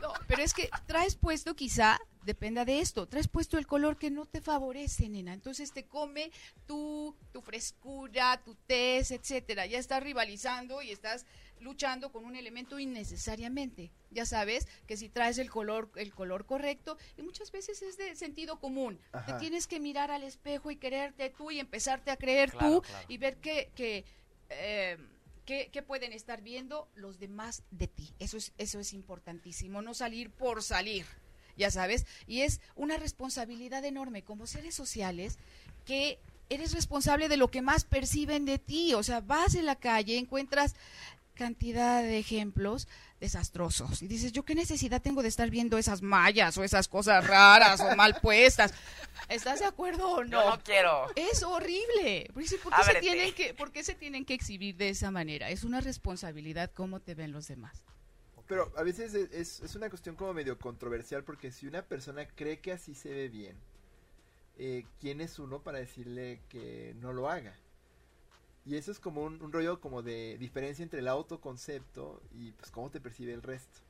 [0.00, 4.10] no, pero es que traes puesto quizá, dependa de esto, traes puesto el color que
[4.10, 5.34] no te favorece, nena.
[5.34, 6.30] Entonces te come
[6.66, 9.66] tu, tu frescura, tu tez, etcétera.
[9.66, 11.26] Ya estás rivalizando y estás
[11.60, 13.90] luchando con un elemento innecesariamente.
[14.10, 18.16] Ya sabes que si traes el color, el color correcto, y muchas veces es de
[18.16, 18.98] sentido común.
[19.26, 23.18] Te tienes que mirar al espejo y quererte tú y empezarte a creer tú y
[23.18, 24.04] ver que, que
[24.48, 24.98] eh,
[25.44, 28.14] ¿Qué, pueden estar viendo los demás de ti?
[28.20, 31.06] Eso es, eso es importantísimo, no salir por salir,
[31.56, 32.06] ya sabes.
[32.28, 35.38] Y es una responsabilidad enorme como seres sociales
[35.84, 36.20] que
[36.50, 38.94] eres responsable de lo que más perciben de ti.
[38.94, 40.76] O sea, vas en la calle, encuentras
[41.40, 42.86] cantidad de ejemplos
[43.18, 44.02] desastrosos.
[44.02, 47.80] Y dices, ¿yo qué necesidad tengo de estar viendo esas mallas o esas cosas raras
[47.80, 48.74] o mal puestas?
[49.30, 50.50] ¿Estás de acuerdo o no?
[50.50, 51.06] no quiero.
[51.16, 52.30] Es horrible.
[52.34, 55.48] ¿Por qué, se tienen que, ¿Por qué se tienen que exhibir de esa manera?
[55.48, 57.84] Es una responsabilidad cómo te ven los demás.
[58.46, 62.58] Pero a veces es, es una cuestión como medio controversial porque si una persona cree
[62.58, 63.56] que así se ve bien,
[64.58, 67.56] eh, ¿quién es uno para decirle que no lo haga?
[68.70, 72.88] Y eso es como un, rollo como de diferencia entre el autoconcepto y pues cómo
[72.88, 73.80] te percibe el resto.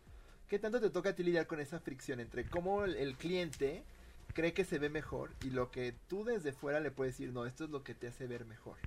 [0.49, 3.85] ¿Qué tanto te toca a ti lidiar con esa fricción entre cómo el, cliente
[4.33, 7.45] cree que se ve mejor y lo que tú desde fuera le puedes decir, no,
[7.45, 8.79] esto es lo que te hace ver mejor?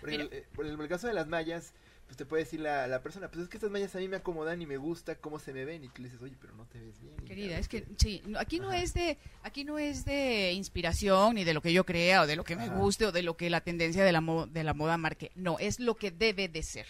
[0.00, 1.72] Por, el, eh, por, el, caso de las mallas,
[2.08, 4.16] pues te puede decir la, la, persona, pues es que estas mallas a mí me
[4.16, 6.64] acomodan y me gusta cómo se me ven y tú le dices, oye, pero no
[6.64, 7.14] te ves bien.
[7.26, 11.52] Querida, es que sí, aquí no es de aquí no es de inspiración ni de
[11.52, 13.60] lo que yo crea o de lo que me guste o de lo que la
[13.60, 15.30] tendencia de la, de la moda marque.
[15.34, 16.86] No, es lo que debe de ser.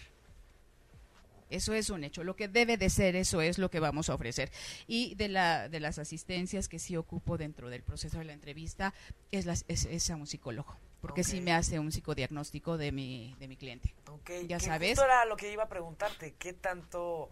[1.49, 2.23] Eso es un hecho.
[2.23, 4.51] Lo que debe de ser, eso es lo que vamos a ofrecer.
[4.87, 8.93] Y de, la, de las asistencias que sí ocupo dentro del proceso de la entrevista,
[9.31, 10.77] es, las, es, a un psicólogo.
[11.01, 13.93] Porque sí me hace un psicodiagnóstico de mi, de mi cliente.
[14.09, 14.91] Ok, ya sabes.
[14.91, 16.33] Esto era lo que iba a preguntarte.
[16.37, 17.29] ¿Qué tanto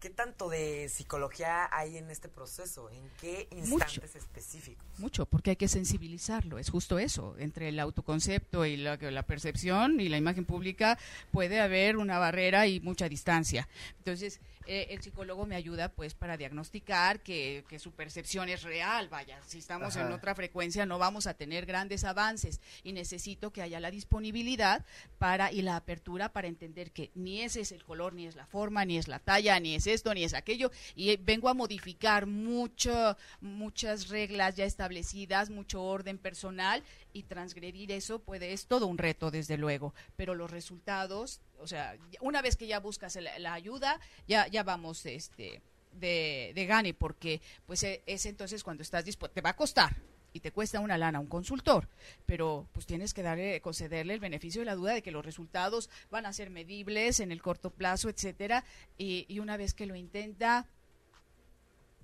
[0.00, 2.90] ¿Qué tanto de psicología hay en este proceso?
[2.90, 4.84] ¿En qué instantes específicos?
[4.98, 6.58] Mucho, porque hay que sensibilizarlo.
[6.58, 7.34] Es justo eso.
[7.38, 10.98] Entre el autoconcepto y la, la percepción y la imagen pública
[11.32, 13.68] puede haber una barrera y mucha distancia.
[13.98, 19.38] Entonces, eh, el psicólogo me ayuda pues para diagnosticar que, su percepción es real, vaya,
[19.46, 23.80] si estamos en otra frecuencia no vamos a tener grandes avances y necesito que haya
[23.80, 24.84] la disponibilidad
[25.18, 28.46] para y la apertura para entender que ni ese es el color, ni es la
[28.46, 31.54] forma, ni es la talla, ni es es esto, ni es aquello, y vengo a
[31.54, 38.86] modificar mucho, muchas reglas ya establecidas, mucho orden personal, y transgredir eso puede, es todo
[38.86, 43.52] un reto, desde luego, pero los resultados, o sea, una vez que ya buscas la,
[43.54, 49.04] ayuda, ya, ya vamos, este, de, de gane, porque pues e, es entonces cuando estás
[49.04, 49.96] dispuesto, te va a costar,
[50.36, 51.88] y te cuesta una lana un consultor,
[52.26, 55.88] pero pues tienes que darle, concederle el beneficio de la duda de que los resultados
[56.10, 58.62] van a ser medibles en el corto plazo, etcétera,
[58.98, 60.66] y, una vez que lo intenta,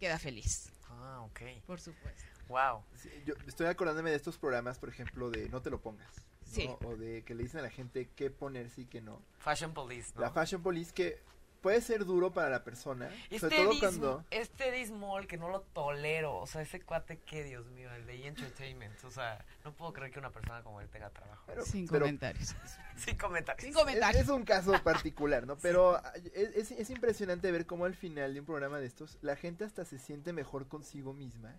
[0.01, 0.71] queda feliz.
[0.89, 1.41] Ah, ok.
[1.67, 2.23] Por supuesto.
[2.49, 2.83] Wow.
[3.27, 6.15] yo estoy acordándome de estos programas, por ejemplo, de No te lo pongas.
[6.45, 6.71] Sí.
[6.85, 9.21] O de que le dicen a la gente qué ponerse y qué no.
[9.39, 11.21] Fashion Police, La Fashion Police que
[11.63, 13.09] puede ser duro para la persona.
[13.31, 14.25] Este sobre todo cuando...
[14.31, 16.37] Este Dismol que no lo tolero.
[16.37, 18.27] O sea, ese cuate que, Dios mío, el de E!
[18.27, 19.03] Entertainment.
[19.05, 21.47] O sea, no puedo creer que una persona como él tenga trabajo.
[21.65, 22.55] Sin comentarios.
[22.97, 23.65] Sin comentarios.
[23.65, 24.23] Sin comentarios.
[24.25, 25.57] Es, un caso particular, ¿no?
[25.57, 26.03] Pero
[26.35, 29.85] es, es, impresionante ver cómo al final de un programa de estos, la gente hasta
[29.85, 31.55] se siente mejor consigo misma.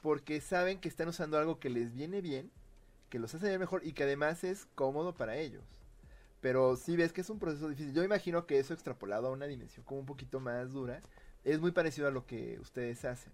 [0.00, 2.50] Porque saben que están usando algo que les viene bien,
[3.08, 5.64] que los hace ver mejor y que además es cómodo para ellos.
[6.42, 7.94] Pero si ves que es un proceso difícil.
[7.94, 11.00] Yo imagino que eso extrapolado a una dimensión como un poquito más dura,
[11.44, 13.32] es muy parecido a lo que ustedes hacen.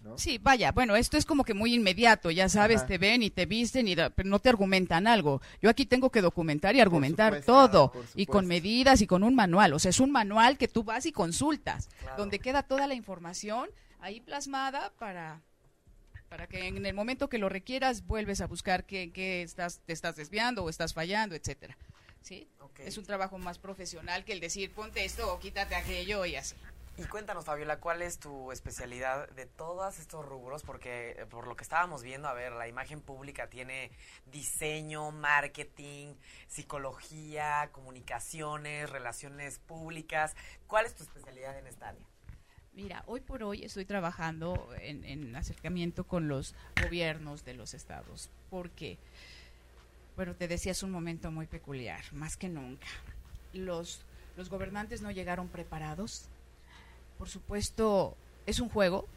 [0.00, 0.16] ¿no?
[0.16, 3.44] Sí, vaya, bueno, esto es como que muy inmediato, ya sabes, te ven y te
[3.44, 5.42] visten, y pero no te argumentan algo.
[5.60, 9.74] Yo aquí tengo que documentar y argumentar todo, y con medidas y con un manual.
[9.74, 13.68] O sea, es un manual que tú vas y consultas, donde queda toda la información
[13.98, 15.42] ahí plasmada para
[16.30, 20.14] para que en el momento que lo requieras vuelves a buscar qué, estás, te estás
[20.14, 21.76] desviando o estás fallando, etcétera.
[22.22, 22.48] ¿Sí?
[22.78, 26.54] Es un trabajo más profesional que el decir ponte esto o quítate aquello y así.
[26.96, 30.62] Y cuéntanos, Fabiola, ¿cuál es tu especialidad de todos estos rubros?
[30.62, 33.90] Porque eh, por lo que estábamos viendo, a ver, la imagen pública tiene
[34.26, 36.14] diseño, marketing,
[36.46, 40.36] psicología, comunicaciones, relaciones públicas.
[40.66, 42.09] ¿Cuál es tu especialidad en esta área?
[42.72, 48.96] Mira, hoy por hoy estoy trabajando en, acercamiento con los gobiernos de los estados, porque,
[50.16, 52.86] bueno, te decía, es un momento muy peculiar, más que nunca.
[53.52, 54.02] Los,
[54.36, 56.26] los gobernantes no llegaron preparados.
[57.18, 59.08] Por supuesto, es un juego,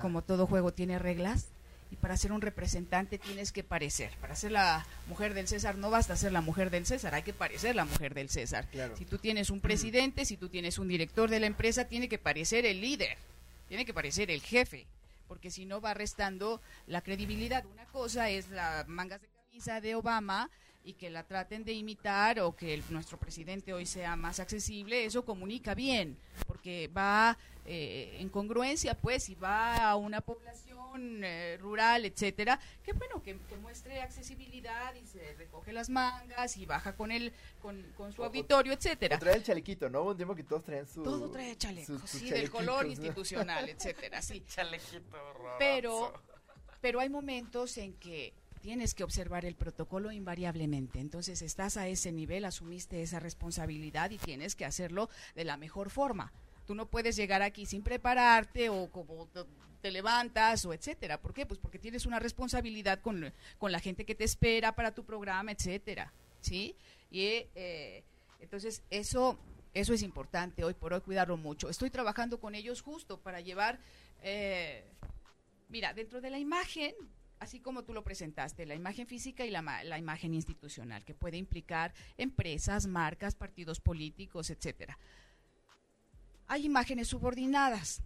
[0.00, 1.48] como todo juego tiene reglas,
[1.90, 4.10] y para ser un representante tienes que parecer.
[4.20, 7.32] Para ser la mujer del César no basta ser la mujer del César, hay que
[7.32, 8.68] parecer la mujer del César.
[8.96, 12.18] Si tú tienes un presidente, si tú tienes un director de la empresa, tiene que
[12.18, 13.16] parecer el líder,
[13.68, 14.86] tiene que parecer el jefe,
[15.28, 17.64] porque si no va restando la credibilidad.
[17.66, 20.50] Una cosa es la mangas de camisa de Obama
[20.84, 25.24] y que la traten de imitar o que nuestro presidente hoy sea más accesible, eso
[25.24, 26.16] comunica bien,
[26.66, 32.92] porque va eh, en congruencia, pues, y va a una población eh, rural, etcétera, que
[32.92, 38.24] bueno, que, muestre accesibilidad y se recoge las mangas y baja con él, con, su
[38.24, 39.16] auditorio, etcétera.
[39.16, 40.02] trae el chalequito, ¿no?
[40.02, 41.04] Un tiempo que todos traen su...
[41.04, 44.42] Todo trae chaleco, sí, del color institucional, etcétera, sí.
[44.48, 45.16] Chalequito
[45.60, 46.12] Pero,
[46.80, 50.98] pero hay momentos en que tienes que observar el protocolo invariablemente.
[50.98, 55.90] Entonces estás a ese nivel, asumiste esa responsabilidad y tienes que hacerlo de la mejor
[55.90, 56.32] forma.
[56.66, 59.28] Tú no puedes llegar aquí sin prepararte o como
[59.80, 61.20] te levantas o etcétera.
[61.20, 61.46] ¿Por qué?
[61.46, 66.12] Pues porque tienes una responsabilidad con, la gente que te espera para tu programa, etcétera.
[66.40, 66.76] ¿Sí?
[67.10, 68.04] Y eh,
[68.40, 69.38] entonces eso,
[69.74, 71.68] eso es importante hoy por hoy cuidarlo mucho.
[71.68, 73.78] Estoy trabajando con ellos justo para llevar,
[74.22, 74.84] eh,
[75.68, 76.94] mira, dentro de la imagen
[77.38, 81.36] así como tú lo presentaste, la imagen física y la, la, imagen institucional, que puede
[81.36, 84.98] implicar empresas, marcas, partidos políticos, etcétera.
[86.48, 88.02] Hay imágenes subordinadas.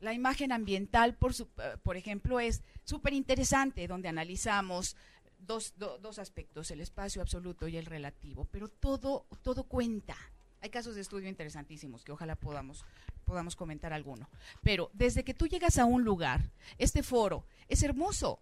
[0.00, 4.96] La imagen ambiental, por, su, eh, por ejemplo, es súper interesante, donde analizamos
[5.38, 10.16] dos, dos aspectos, el espacio absoluto y el relativo, pero todo, todo cuenta.
[10.60, 12.84] Hay casos de estudio interesantísimos que ojalá podamos,
[13.24, 14.28] podamos comentar alguno.
[14.62, 18.38] Pero desde que tú llegas a un lugar, este foro es hermoso,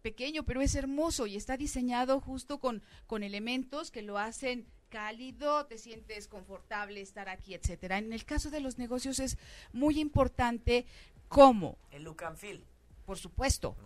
[0.00, 5.64] pequeño, pero es hermoso y está diseñado justo con, con elementos que lo hacen cálido,
[5.66, 7.98] te sientes confortable estar aquí, etcétera.
[7.98, 9.38] En el caso de los negocios es
[9.72, 10.84] muy importante
[11.28, 11.78] cómo.
[11.90, 12.64] El look and feel.
[13.06, 13.76] Por supuesto.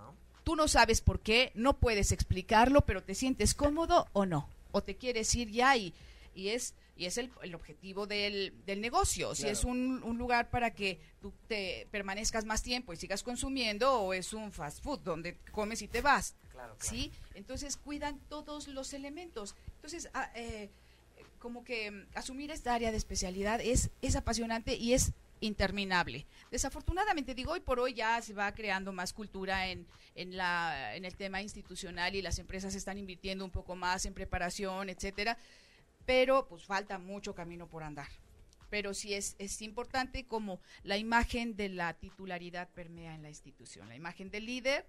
[0.43, 4.49] Tú no sabes por qué, no puedes explicarlo, pero te sientes cómodo o no.
[4.73, 5.95] O te quieres ir ya y,
[6.35, 9.35] y es y es el, el objetivo del, del negocio.
[9.35, 14.01] Si es un, un, lugar para que tú te permanezcas más tiempo y sigas consumiendo
[14.01, 16.37] o es un fast food donde comes y te vas.
[16.79, 17.11] ¿Sí?
[17.35, 19.57] Entonces cuidan todos los elementos.
[19.77, 20.71] Entonces, ah, eh,
[21.45, 26.25] como que mm, asumir esta área de especialidad es, es apasionante y es interminable.
[26.51, 31.05] Desafortunadamente, digo, hoy por hoy ya se va creando más cultura en, en, la, en
[31.05, 35.37] el tema institucional y las empresas están invirtiendo un poco más en preparación, etcétera
[36.07, 38.09] pero pues falta mucho camino por andar.
[38.71, 43.89] pero sí es, es importante como la imagen de la titularidad permea en la institución,
[43.89, 44.85] la imagen del líder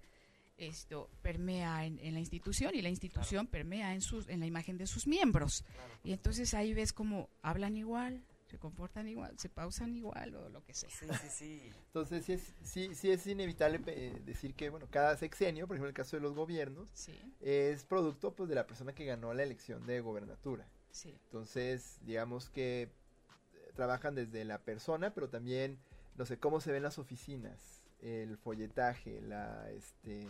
[0.56, 4.86] esto permea en, la institución y la institución permea en sus en la imagen de
[4.86, 5.64] sus miembros.
[6.02, 10.64] Y entonces ahí ves como hablan igual se comportan igual se pausan igual o lo
[10.64, 10.88] que sea.
[10.90, 11.72] Sí sí sí.
[11.86, 15.88] Entonces sí es sí, sí es inevitable eh, decir que bueno cada sexenio por ejemplo
[15.88, 16.88] el caso de los gobiernos
[17.40, 20.68] es producto pues de la persona que ganó la elección de gobernatura.
[20.90, 21.10] Sí.
[21.10, 22.90] entonces digamos que eh,
[23.74, 25.78] trabajan desde la persona pero también
[26.16, 30.26] no sé cómo se ven las oficinas el folletaje, la este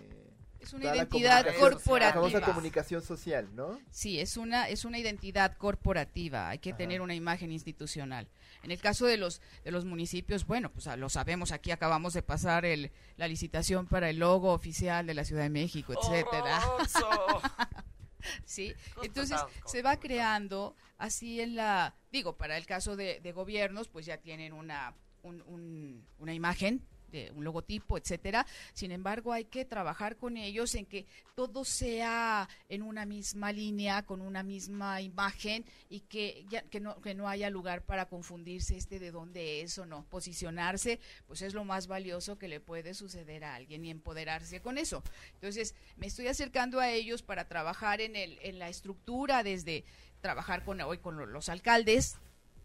[0.60, 1.98] es una identidad corporativa.
[1.98, 3.78] La famosa comunicación social, ¿no?
[3.90, 8.28] Sí, es una es una identidad corporativa, hay que tener una imagen institucional.
[8.62, 12.22] En el caso de los de los municipios, bueno, pues lo sabemos, aquí acabamos de
[12.22, 16.60] pasar el la licitación para el logo oficial de la Ciudad de México, etcétera.
[18.44, 23.88] sí, entonces se va creando así en la digo, para el caso de, de gobiernos,
[23.88, 26.86] pues ya tienen una un, una imagen
[27.34, 28.46] un logotipo, etcétera.
[28.72, 34.02] Sin embargo, hay que trabajar con ellos en que todo sea en una misma línea,
[34.02, 38.76] con una misma imagen y que ya, que no que no haya lugar para confundirse
[38.76, 40.04] este de dónde es o no.
[40.04, 44.78] Posicionarse, pues es lo más valioso que le puede suceder a alguien y empoderarse con
[44.78, 45.02] eso.
[45.34, 49.84] Entonces, me estoy acercando a ellos para trabajar en el en la estructura desde
[50.20, 52.18] trabajar con hoy con los alcaldes,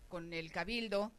[0.08, 1.12] con el cabildo,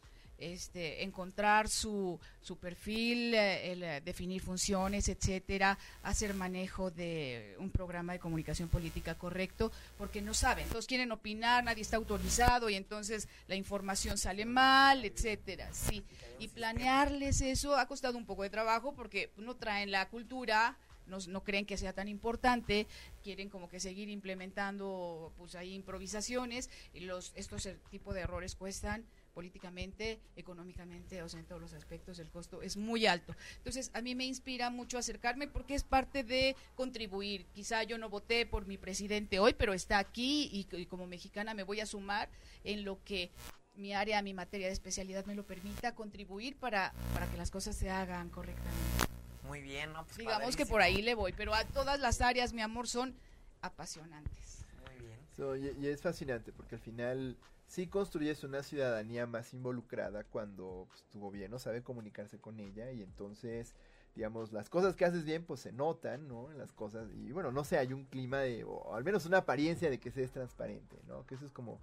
[0.42, 8.12] este, encontrar su, su perfil, eh, eh, definir funciones, etcétera, hacer manejo de un programa
[8.12, 13.28] de comunicación política correcto, porque no saben, todos quieren opinar, nadie está autorizado y entonces
[13.46, 16.02] la información sale mal, etcétera, sí.
[16.40, 20.76] Y planearles eso ha costado un poco de trabajo porque no traen la cultura,
[21.06, 22.86] no, no, creen que sea tan importante,
[23.22, 29.04] quieren como que seguir implementando pues ahí improvisaciones y los estos tipos de errores cuestan
[29.32, 33.34] políticamente, económicamente, o sea, en todos los aspectos el costo es muy alto.
[33.58, 37.46] Entonces, a mí me inspira mucho acercarme porque es parte de contribuir.
[37.52, 41.62] Quizá yo no voté por mi presidente hoy, pero está aquí y, como mexicana me
[41.62, 42.28] voy a sumar
[42.64, 43.30] en lo que
[43.74, 47.74] mi área, mi materia de especialidad me lo permita contribuir para, para que las cosas
[47.74, 49.06] se hagan correctamente.
[49.44, 50.04] Muy bien, ¿no?
[50.04, 53.16] Pues Digamos que por ahí le voy, pero a todas las áreas, mi amor, son
[53.62, 54.66] apasionantes.
[54.86, 55.78] Muy bien.
[55.80, 57.36] y, y, es fascinante porque al final
[57.72, 63.02] sí construyes una ciudadanía más involucrada cuando pues, tu gobierno sabe comunicarse con ella y
[63.02, 63.74] entonces
[64.14, 67.64] digamos las cosas que haces bien pues se notan no las cosas y bueno no
[67.64, 71.24] sé hay un clima de o al menos una apariencia de que se transparente no
[71.24, 71.80] que eso es como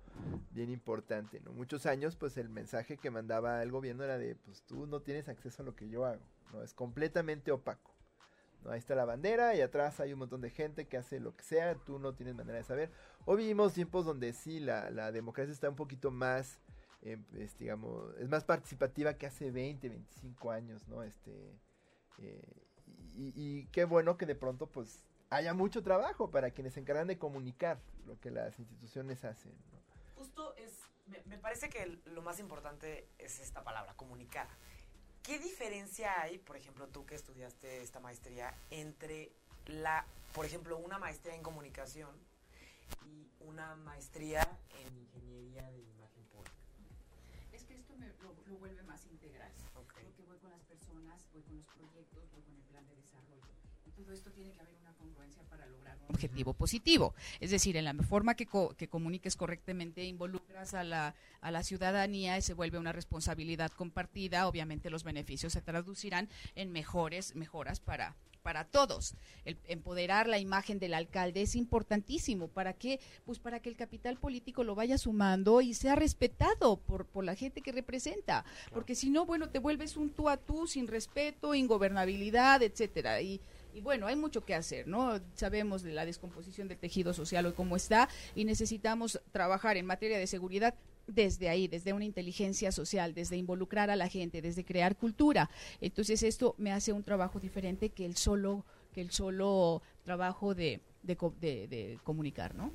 [0.52, 4.62] bien importante no muchos años pues el mensaje que mandaba el gobierno era de pues
[4.62, 6.22] tú no tienes acceso a lo que yo hago
[6.54, 7.96] no es completamente opaco
[8.64, 8.72] ¿no?
[8.72, 11.44] Ahí está la bandera y atrás hay un montón de gente que hace lo que
[11.44, 12.92] sea, tú no tienes manera de saber.
[13.32, 16.58] Hoy vivimos tiempos donde sí, la, democracia está un poquito más,
[17.30, 21.04] pues, digamos, es más participativa que hace 20, 25 años, ¿no?
[21.04, 21.32] Este,
[22.24, 22.42] eh,
[23.16, 27.20] y, qué bueno que de pronto pues haya mucho trabajo para quienes se encargan de
[27.20, 29.54] comunicar lo que las instituciones hacen.
[30.16, 34.48] Justo es, me, me parece que lo más importante es esta palabra, comunicar.
[35.22, 39.32] ¿Qué diferencia hay, por ejemplo, tú que estudiaste esta maestría, entre
[39.68, 42.10] la, por ejemplo, una maestría en comunicación
[43.06, 46.54] y una maestría en ingeniería de imagen pública?
[47.52, 49.52] Es que esto me, lo, vuelve más integral.
[49.74, 53.59] Porque voy con las personas, voy con los proyectos, voy con el plan de desarrollo
[54.04, 57.14] todo esto tiene que haber una congruencia para lograr un objetivo positivo.
[57.40, 62.38] Es decir, en la forma que, que comuniques correctamente, involucras a la, a la ciudadanía
[62.38, 68.16] y se vuelve una responsabilidad compartida, obviamente los beneficios se traducirán en mejores mejoras para,
[68.42, 69.16] para todos.
[69.46, 72.48] El empoderar la imagen del alcalde es importantísimo.
[72.48, 73.00] ¿Para qué?
[73.26, 77.36] Pues para que el capital político lo vaya sumando y sea respetado por, por la
[77.36, 78.46] gente que representa.
[78.74, 83.22] Porque si no, bueno, te vuelves un tú a tú sin respeto, ingobernabilidad, etcétera.
[83.22, 83.42] Y
[83.80, 85.22] y bueno, hay mucho que hacer, ¿no?
[85.36, 90.20] Sabemos de la descomposición del tejido social hoy cómo está y necesitamos trabajar en materia
[90.20, 90.76] de seguridad
[91.08, 95.50] desde ahí, desde una inteligencia social, desde involucrar a la gente, desde crear cultura.
[95.80, 100.82] Entonces esto me hace un trabajo diferente que el solo que el solo trabajo de,
[101.04, 102.74] de, de, comunicar, ¿no?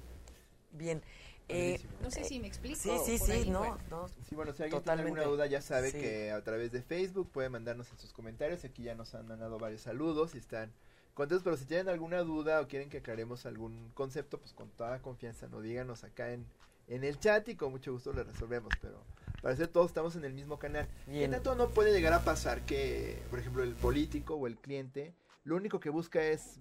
[0.72, 1.02] Bien.
[1.48, 2.80] Eh, no sé si me explico.
[2.80, 3.78] Sí, sí, sí, no,
[4.26, 7.50] Sí, bueno, si alguien tiene alguna duda ya sabe que a través de Facebook puede
[7.50, 8.64] mandarnos en sus comentarios.
[8.64, 10.72] Aquí ya nos han mandado varios saludos y están
[11.14, 11.42] contentos.
[11.44, 15.48] Pero si tienen alguna duda o quieren que aclaremos algún concepto, pues con toda confianza,
[15.48, 16.46] no díganos acá en,
[16.88, 18.72] en el chat y con mucho gusto le resolvemos.
[18.81, 19.03] Pero
[19.42, 20.88] parece todos estamos en el mismo canal.
[21.07, 25.14] Y tanto no puede llegar a pasar que, por ejemplo, el político o el cliente
[25.45, 26.59] lo único que busca es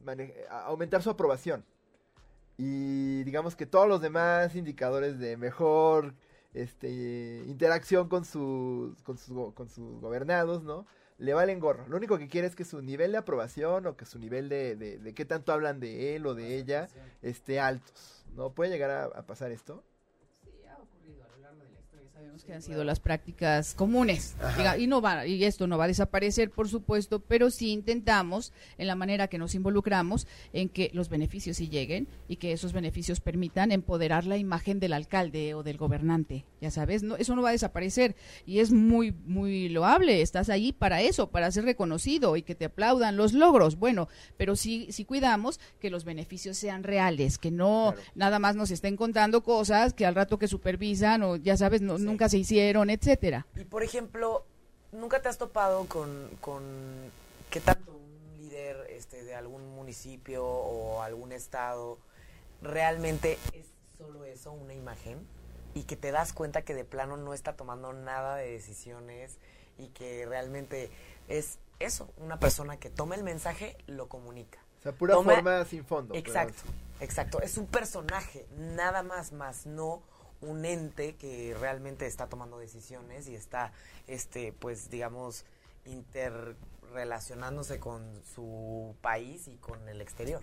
[0.49, 1.65] aumentar su aprobación?
[2.57, 6.13] y digamos que todos los demás indicadores de mejor
[6.53, 10.85] este, interacción con sus, con sus, con sus gobernados, ¿no?
[11.23, 11.87] Le valen gorro.
[11.87, 14.75] Lo único que quiere es que su nivel de aprobación o que su nivel de,
[14.75, 16.89] de, de qué tanto hablan de él o de ella
[17.21, 18.51] esté altos, ¿no?
[18.51, 19.85] ¿Puede llegar a pasar esto?
[22.45, 24.35] Que han sido las prácticas comunes.
[24.77, 28.87] y no va, y esto no va a desaparecer, por supuesto, pero sí intentamos, en
[28.87, 33.19] la manera que nos involucramos, en que los beneficios sí lleguen y que esos beneficios
[33.19, 36.45] permitan empoderar la imagen del alcalde o del gobernante.
[36.61, 38.15] Ya sabes, no, eso no va a desaparecer
[38.45, 40.21] y es muy, muy loable.
[40.21, 43.77] Estás ahí para eso, para ser reconocido y que te aplaudan los logros.
[43.77, 44.07] Bueno,
[44.37, 48.95] pero sí, sí cuidamos que los beneficios sean reales, que no nada más nos estén
[48.95, 53.45] contando cosas que al rato que supervisan o ya sabes, no, nunca se hicieron, etcétera.
[53.55, 54.45] Y por ejemplo,
[54.91, 57.11] ¿nunca te has topado con, con
[57.49, 61.97] qué tanto un líder este, de algún municipio o algún estado
[62.61, 63.65] realmente es
[63.97, 65.19] solo eso, una imagen?
[65.73, 69.39] Y que te das cuenta que de plano no está tomando nada de decisiones
[69.79, 70.91] y que realmente
[71.27, 74.59] es eso, una persona que toma el mensaje, lo comunica.
[74.79, 76.13] O sea, pura forma sin fondo.
[76.13, 76.61] Exacto,
[76.99, 77.41] exacto.
[77.41, 80.03] Es un personaje, nada más, más no
[80.47, 83.71] un ente que realmente está tomando decisiones y está,
[84.07, 85.45] este, pues, digamos,
[85.85, 88.03] interrelacionándose con
[88.35, 90.41] su país y con el exterior.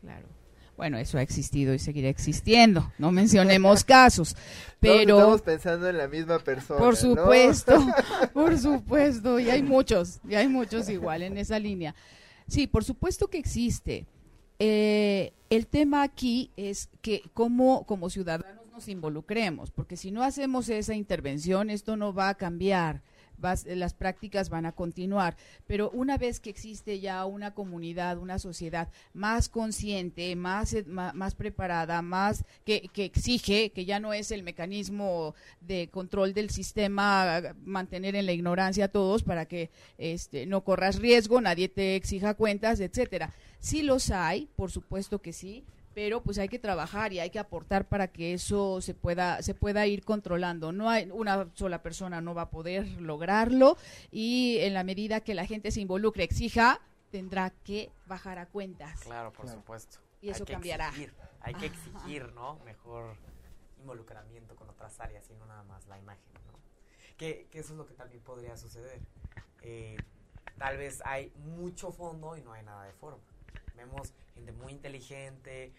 [0.00, 0.26] Claro.
[0.78, 2.92] Bueno, eso ha existido y seguirá existiendo.
[2.98, 4.36] No mencionemos casos,
[4.78, 6.78] pero estamos pensando en la misma persona.
[6.78, 7.84] Por supuesto,
[8.32, 11.96] por supuesto, y hay muchos, y hay muchos igual en esa línea.
[12.46, 14.06] Sí, por supuesto que existe.
[14.60, 18.08] Eh, el tema aquí es que como como
[18.78, 23.02] ciudadanos involucremos, porque si no hacemos esa intervención, esto no va a cambiar.
[23.66, 25.36] las prácticas van a continuar,
[25.68, 31.36] pero una vez que existe ya una comunidad, una sociedad más consciente, más, eh, más,
[31.36, 37.40] preparada, más que, que, exige, que ya no es el mecanismo de control del sistema,
[37.64, 42.34] mantener en la ignorancia a todos para que este, no corras riesgo, nadie te exija
[42.34, 43.32] cuentas, etcétera.
[43.60, 45.64] Sí los hay, por supuesto que sí,
[45.98, 49.52] pero pues hay que trabajar y hay que aportar para que eso se pueda se
[49.52, 50.70] pueda ir controlando.
[50.70, 53.76] No hay una sola persona no va a poder lograrlo
[54.12, 56.80] y en la medida que la gente se involucre, exija,
[57.10, 59.00] tendrá que bajar a cuentas.
[59.00, 59.98] Claro, por supuesto.
[60.20, 60.92] Y eso cambiará.
[61.40, 62.60] hay que exigir, ¿no?
[62.64, 63.16] Mejor
[63.80, 66.60] involucramiento con otras áreas y no nada más la imagen, ¿no?
[67.16, 69.00] Que, eso es lo que también podría suceder.
[69.62, 69.96] Eh,
[70.58, 73.24] tal vez hay mucho fondo y no hay nada de forma.
[73.78, 75.72] Vemos gente muy inteligente,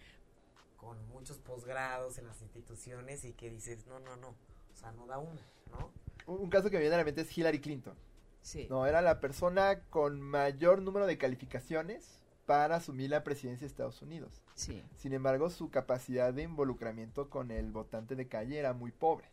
[0.76, 5.06] con muchos posgrados en las instituciones y que dices, no, no, no, o sea, no
[5.06, 5.92] da una, ¿no?
[6.26, 7.94] Un caso que me viene a la mente es Hillary Clinton.
[8.42, 8.66] Sí.
[8.70, 14.00] No, era la persona con mayor número de calificaciones para asumir la presidencia de Estados
[14.02, 14.42] Unidos.
[14.54, 14.82] Sí.
[14.96, 19.28] Sin embargo, su capacidad de involucramiento con el votante de calle era muy pobre.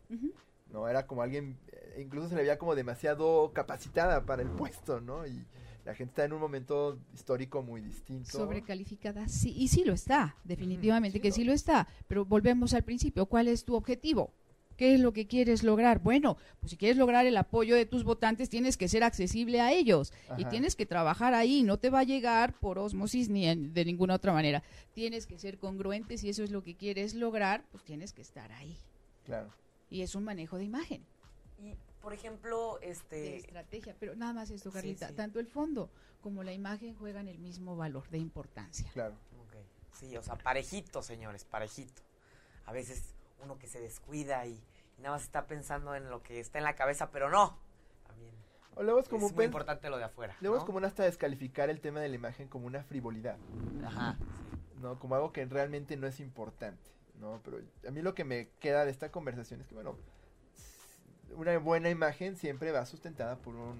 [0.71, 4.99] No, era como alguien, eh, incluso se le veía como demasiado capacitada para el puesto,
[4.99, 5.25] ¿no?
[5.25, 5.45] Y
[5.87, 8.29] la gente está en un momento histórico muy distinto.
[8.29, 13.25] Sobrecalificada, sí, y sí lo está, definitivamente que sí lo está, pero volvemos al principio,
[13.25, 14.33] ¿cuál es tu objetivo?
[14.75, 15.99] ¿Qué es lo que quieres lograr?
[16.03, 19.71] Bueno, pues si quieres lograr el apoyo de tus votantes, tienes que ser accesible a
[19.71, 21.63] ellos y tienes que trabajar ahí.
[21.63, 24.63] No te va a llegar por osmosis ni de ninguna otra manera.
[24.93, 26.17] Tienes que ser congruente.
[26.17, 28.77] Si eso es lo que quieres lograr, pues tienes que estar ahí.
[29.25, 29.49] Claro.
[29.89, 31.01] Y es un manejo de imagen
[32.07, 33.17] por ejemplo, este...
[33.17, 35.13] De estrategia, pero nada más esto, Carlita.
[35.13, 35.89] Tanto el fondo
[36.21, 38.89] como la imagen juegan el mismo valor de importancia.
[38.93, 39.13] Claro.
[39.91, 42.01] Sí, o sea, parejito, señores, parejito.
[42.63, 44.57] A veces uno que se descuida y,
[44.99, 47.59] nada más está pensando en lo que está en la cabeza, pero no.
[48.05, 48.31] También
[48.77, 50.37] o luego es, como muy importante lo de afuera.
[50.39, 53.35] Luego es como hasta descalificar el tema de la imagen como una frivolidad.
[53.83, 54.17] Ajá.
[54.81, 54.97] ¿No?
[54.97, 56.89] Como algo que realmente no es importante.
[57.19, 57.41] ¿no?
[57.43, 59.97] Pero a mí lo que me queda de esta conversación es que, bueno,
[61.35, 63.79] una buena imagen siempre va sustentada por un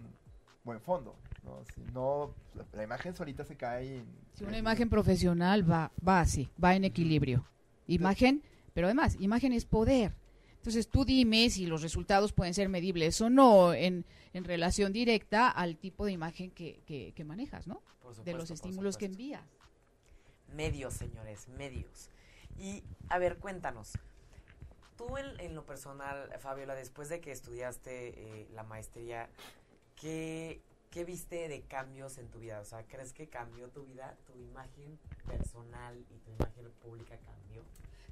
[0.63, 1.15] buen fondo.
[1.43, 1.63] ¿no?
[1.73, 2.33] Si no,
[2.73, 4.03] la, imagen solita se cae.
[4.33, 7.45] si una imagen profesional va, va así, va en equilibrio.
[7.87, 8.43] Imagen,
[8.73, 10.13] pero además, imagen es poder.
[10.57, 15.49] Entonces tú dime si los resultados pueden ser medibles o no en, en relación directa
[15.49, 17.81] al tipo de imagen que, que, manejas, ¿no?
[18.25, 19.43] de los estímulos que envías.
[20.53, 22.09] Medios, señores, medios.
[22.57, 23.93] Y, a ver, cuéntanos,
[24.97, 29.29] tú en, lo personal, Fabiola, después de que estudiaste eh, la maestría,
[29.95, 32.59] ¿qué, ¿qué viste de cambios en tu vida?
[32.59, 37.63] O sea, ¿crees que cambió tu vida, tu imagen personal y tu imagen pública cambió?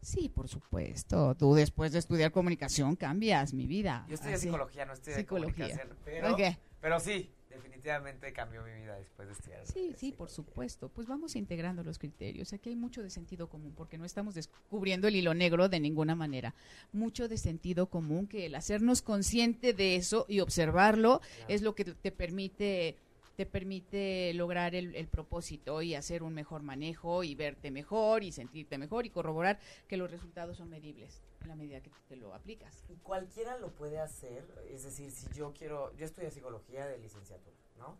[0.02, 1.34] Sí, por supuesto.
[1.36, 4.06] Tú después de estudiar comunicación cambias mi vida.
[4.08, 5.66] Yo estudié psicología, no estudié psicología.
[5.66, 6.38] comunicación, pero,
[6.86, 9.66] Pero sí, definitivamente cambió mi vida después de estudiar.
[9.66, 10.88] Sí, sí, por supuesto.
[10.88, 12.54] Pues vamos integrando los criterios.
[12.54, 16.14] Aquí hay mucho de sentido común, porque no estamos descubriendo el hilo negro de ninguna
[16.14, 16.54] manera.
[16.94, 21.86] Mucho de sentido común que el hacernos consciente de eso y observarlo es lo que
[21.86, 23.00] te permite
[23.36, 28.32] te permite lograr el, el, propósito y hacer un mejor manejo y verte mejor y
[28.32, 32.34] sentirte mejor y corroborar que los resultados son medibles en la medida que te lo
[32.34, 32.84] aplicas.
[32.90, 37.56] Y cualquiera lo puede hacer, es decir, si yo quiero, yo estudio psicología de licenciatura,
[37.78, 37.98] ¿no?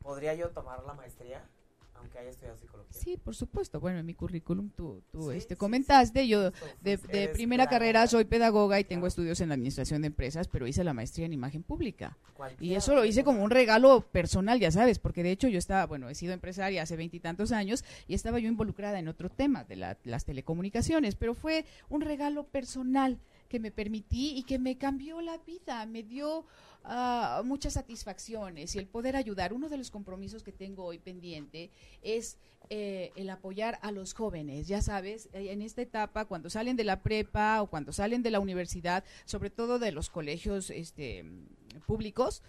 [0.00, 1.48] ¿Podría yo tomar la maestría?
[1.94, 2.92] Aunque haya estudiado psicología.
[2.92, 3.80] Sí, por supuesto.
[3.80, 8.78] Bueno, en mi currículum tú, tú este, comentaste, yo de, de primera carrera soy pedagoga
[8.78, 12.16] y tengo estudios en la administración de empresas, pero hice la maestría en imagen pública.
[12.60, 15.86] Y eso lo hice como un regalo personal, ya sabes, porque de hecho yo estaba,
[15.86, 19.76] bueno, he sido empresaria hace veintitantos años y estaba yo involucrada en otro tema de
[19.76, 23.18] las telecomunicaciones, pero fue un regalo personal
[23.48, 26.44] que me permití y que me cambió la vida, me dio
[26.84, 29.52] uh, muchas satisfacciones y el poder ayudar.
[29.52, 31.70] Uno de los compromisos que tengo hoy pendiente
[32.02, 32.38] es
[32.70, 36.84] eh, el apoyar a los jóvenes, ya sabes, eh, en esta etapa, cuando salen de
[36.84, 41.24] la prepa o cuando salen de la universidad, sobre todo de los colegios este,
[41.86, 42.42] públicos,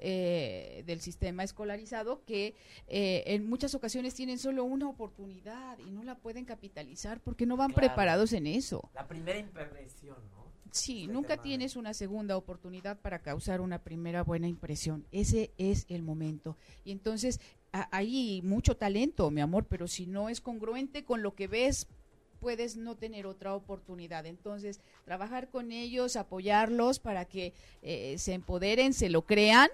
[0.00, 2.54] eh, del sistema escolarizado que
[2.86, 7.56] eh, en muchas ocasiones tienen solo una oportunidad y no la pueden capitalizar porque no
[7.56, 8.88] van preparados en eso.
[8.94, 10.37] La primera impresión, ¿no?
[10.70, 15.06] Sí, nunca tienes una segunda oportunidad para causar una primera buena impresión.
[15.12, 16.56] Ese es el momento.
[16.84, 17.40] Y entonces
[17.72, 21.86] hay mucho talento, mi amor, pero si no es congruente con lo que ves,
[22.40, 24.26] puedes no tener otra oportunidad.
[24.26, 27.52] Entonces, trabajar con ellos, apoyarlos para que
[27.82, 29.68] eh, se empoderen, se lo crean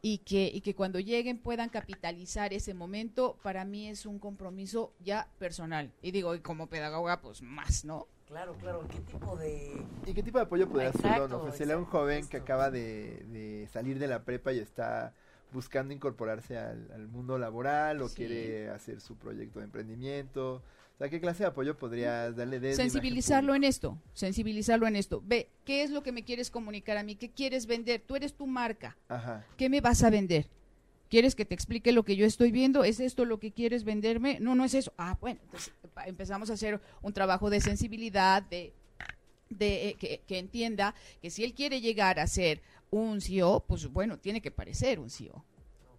[0.00, 4.92] y que, y que cuando lleguen puedan capitalizar ese momento, para mí es un compromiso
[5.00, 5.92] ya personal.
[6.02, 8.06] Y digo, y como pedagoga, pues más, ¿no?
[8.26, 8.86] Claro, claro.
[8.88, 9.84] ¿Qué tipo de...?
[10.06, 13.68] ¿Y qué tipo de apoyo podría ser ofrecerle a un joven que acaba de, de,
[13.72, 15.14] salir de la prepa y está
[15.52, 20.62] buscando incorporarse al, mundo laboral o quiere hacer su proyecto de emprendimiento?
[20.94, 25.22] O sea, ¿qué clase de apoyo podrías darle de Sensibilizarlo en esto, sensibilizarlo en esto.
[25.24, 27.16] Ve, ¿qué es lo que me quieres comunicar a mí?
[27.16, 28.00] ¿Qué quieres vender?
[28.00, 28.96] Tú eres tu marca.
[29.08, 29.44] Ajá.
[29.56, 30.48] ¿Qué me vas a vender?
[31.14, 32.82] ¿Quieres que te explique lo que yo estoy viendo?
[32.82, 34.38] ¿Es esto lo que quieres venderme?
[34.40, 34.92] No, no es eso.
[34.98, 35.72] Ah, bueno, entonces
[36.06, 38.72] empezamos a hacer un trabajo de sensibilidad, de,
[39.60, 40.92] eh, que, que, entienda
[41.22, 45.08] que si él quiere llegar a ser un CEO, pues bueno, tiene que parecer un
[45.08, 45.44] CEO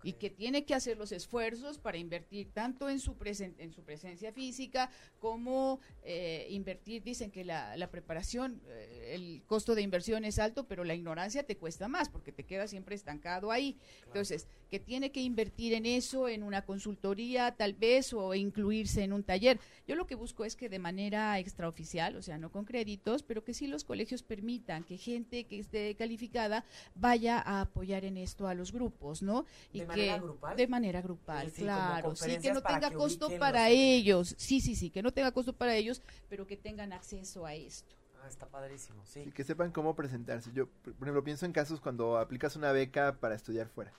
[0.06, 3.16] y que tiene que hacer los esfuerzos para invertir tanto en su,
[3.58, 9.74] en su presencia física como eh, invertir, dicen que la, la preparación, eh, el costo
[9.74, 13.52] de inversión es alto, pero la ignorancia te cuesta más porque te quedas siempre estancado
[13.52, 13.78] ahí.
[14.06, 19.12] Entonces, que tiene que invertir en eso, en una consultoría tal vez o incluirse en
[19.12, 19.60] un taller.
[19.88, 23.44] Yo lo que busco es que de manera extraoficial, o sea, no con créditos, pero
[23.44, 28.48] que sí los colegios permitan que gente que esté calificada vaya a apoyar en esto
[28.48, 29.46] a los grupos, ¿no?
[29.74, 30.58] Y manera grupal?
[30.58, 32.16] De manera grupal, claro.
[32.16, 34.36] Sí, que no tenga costo para ellos.
[34.38, 37.96] Sí, sí, sí, que no tenga costo para ellos, pero que tengan acceso a esto.
[38.24, 39.22] Ah, está padrísimo, sí.
[39.28, 40.52] Y que sepan cómo presentarse.
[40.54, 43.94] Yo, por ejemplo, pienso en casos cuando aplicas una beca para estudiar fuera.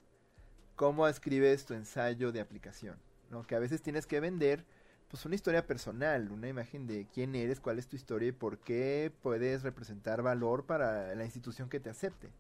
[0.75, 2.97] ¿Cómo escribes tu ensayo de aplicación?
[3.31, 3.47] ¿no?
[3.47, 4.65] Que a veces tienes que vender
[5.09, 8.59] pues una historia personal, una imagen de quién eres, cuál es tu historia y por
[8.59, 12.31] qué puedes representar valor para la institución que te acepte.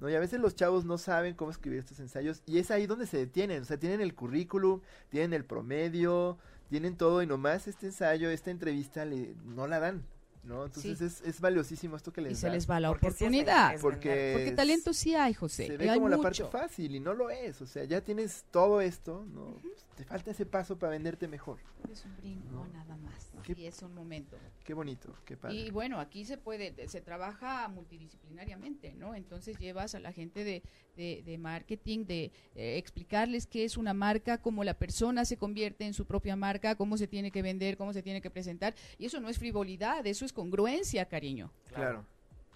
[0.00, 0.10] ¿No?
[0.10, 3.06] Y a veces los chavos no saben cómo escribir estos ensayos y es ahí donde
[3.06, 4.80] se detienen, o sea, tienen el currículum,
[5.10, 6.38] tienen el promedio,
[6.68, 10.02] tienen todo y nomás este ensayo, esta entrevista le, no la dan.
[10.42, 10.64] ¿No?
[10.64, 13.78] Entonces es, es, valiosísimo esto que les Y se les va la oportunidad.
[13.80, 15.66] porque, porque talento sí hay, José.
[15.66, 17.60] Se ve como la parte fácil y no lo es.
[17.60, 19.56] O sea, ya tienes todo esto, ¿no?
[20.00, 21.58] te falta ese paso para venderte mejor.
[21.92, 23.30] Es un brinco nada más.
[23.54, 24.38] y es un momento.
[24.64, 25.56] Qué bonito, qué padre.
[25.56, 29.14] Y bueno, aquí se puede, se trabaja multidisciplinariamente, ¿no?
[29.14, 30.62] Entonces llevas a la gente de,
[30.96, 35.92] de, marketing, de eh, explicarles qué es una marca, cómo la persona se convierte en
[35.92, 38.74] su propia marca, cómo se tiene que vender, cómo se tiene que presentar.
[38.98, 41.52] Y eso no es frivolidad, eso es congruencia, cariño.
[41.68, 42.04] Claro.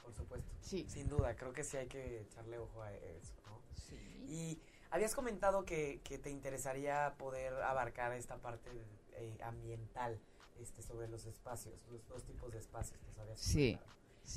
[0.02, 0.50] Por supuesto.
[0.60, 0.84] Sí.
[0.88, 3.60] Sin duda, creo que sí hay que echarle ojo a eso, ¿no?
[3.74, 3.96] Sí.
[4.26, 4.58] Y
[4.94, 8.70] Habías comentado que, que te interesaría poder abarcar esta parte
[9.14, 10.20] eh, ambiental
[10.60, 13.00] este, sobre los espacios, los dos tipos de espacios.
[13.34, 13.76] sí.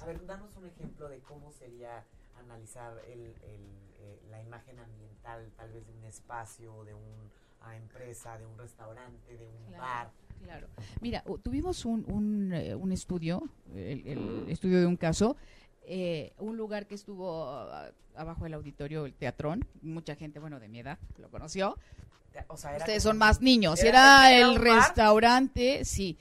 [0.02, 2.04] A ver, danos un ejemplo de cómo sería
[2.40, 3.62] analizar el, el,
[4.00, 9.38] eh, la imagen ambiental, tal vez de un espacio, de una empresa, de un restaurante,
[9.38, 10.12] de un bar.
[10.44, 10.68] Claro.
[11.02, 13.44] Mira, tuvimos un, un, eh, un estudio,
[13.76, 15.36] el, el, estudio de un caso,
[15.90, 20.68] eh, un lugar que estuvo ah, abajo del auditorio, el Teatrón, mucha gente, bueno, de
[20.68, 21.78] mi edad lo conoció.
[22.50, 23.82] Ustedes son más niños.
[23.84, 26.18] Era, el restaurante, sí,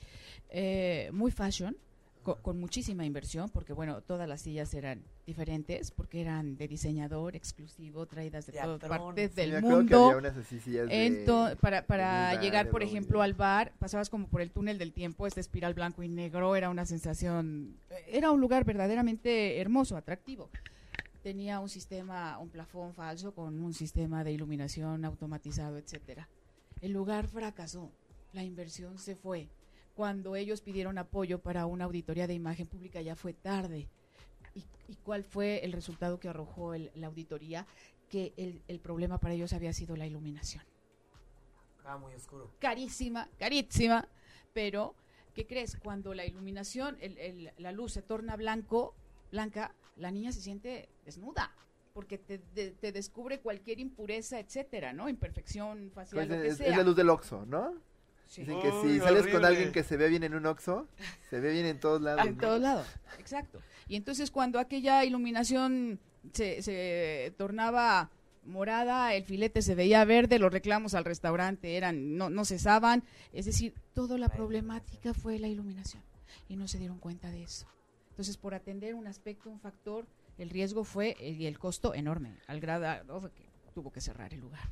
[0.49, 1.77] eh, muy fashion,
[2.23, 8.05] con, muchísima inversión, porque bueno, todas las sillas eran diferentes porque eran de diseñador exclusivo,
[8.05, 10.05] traídas de todas partes Sí, del que mundo.
[10.05, 14.09] había unas así sillas de- Ento- para para de llegar, por ejemplo, al bar, pasabas
[14.09, 18.31] como por el túnel del tiempo, esta espiral blanco y negro, era una sensación, era
[18.31, 20.49] un lugar verdaderamente hermoso, atractivo.
[21.21, 26.29] Tenía un sistema, un plafón falso con un sistema de iluminación automatizado, etcétera.
[26.79, 27.91] El lugar fracasó,
[28.31, 29.49] la inversión se fue.
[29.93, 33.89] Cuando ellos pidieron apoyo para una auditoría de imagen pública ya fue tarde.
[34.87, 37.65] ¿Y, cuál fue el resultado que arrojó el- la auditoría?
[38.09, 40.63] Que el, el problema para ellos había sido la iluminación
[41.77, 42.51] Estaba muy oscuro.
[42.59, 44.07] carísima, carísima,
[44.53, 44.95] pero
[45.33, 45.77] ¿qué crees?
[45.83, 48.93] Cuando la iluminación, el- el- la luz se torna blanco,
[49.31, 51.51] blanca, la niña se siente desnuda,
[51.93, 55.09] porque te, de- te descubre cualquier impureza, etcétera, ¿no?
[55.09, 56.67] Imperfección facial, Pues lo que es, sea.
[56.71, 57.73] es la luz del Oxxo, ¿no?
[58.27, 58.41] Sí.
[58.41, 60.87] Dicen que Uy, si sales con alguien que se ve bien en un Oxxo,
[61.29, 62.25] se ve bien en todos lados.
[62.25, 62.41] En ¿no?
[62.41, 62.87] todos lados,
[63.19, 63.61] exacto.
[63.87, 65.99] Y entonces cuando aquella iluminación
[66.33, 68.11] se, se tornaba
[68.47, 73.03] morada, el filete se veía verde, los reclamos al restaurante eran no, no cesaban,
[73.33, 76.03] es decir, toda la problemática fue la iluminación
[76.47, 77.67] y no se dieron cuenta de eso.
[78.09, 80.07] Entonces, por atender un aspecto, un factor,
[80.37, 84.39] el riesgo fue eh, y el costo enorme, al grado que tuvo que cerrar el
[84.39, 84.69] lugar.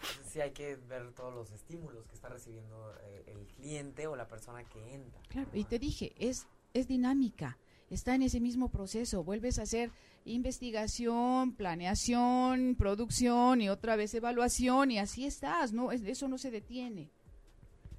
[0.00, 4.16] Entonces sí hay que ver todos los estímulos que está recibiendo eh, el cliente o
[4.16, 5.20] la persona que entra.
[5.28, 7.58] Claro, y te dije, es, es dinámica,
[7.90, 9.90] está en ese mismo proceso, vuelves a hacer
[10.24, 16.50] investigación, planeación, producción y otra vez evaluación y así estás, no Es- eso no se
[16.50, 17.10] detiene.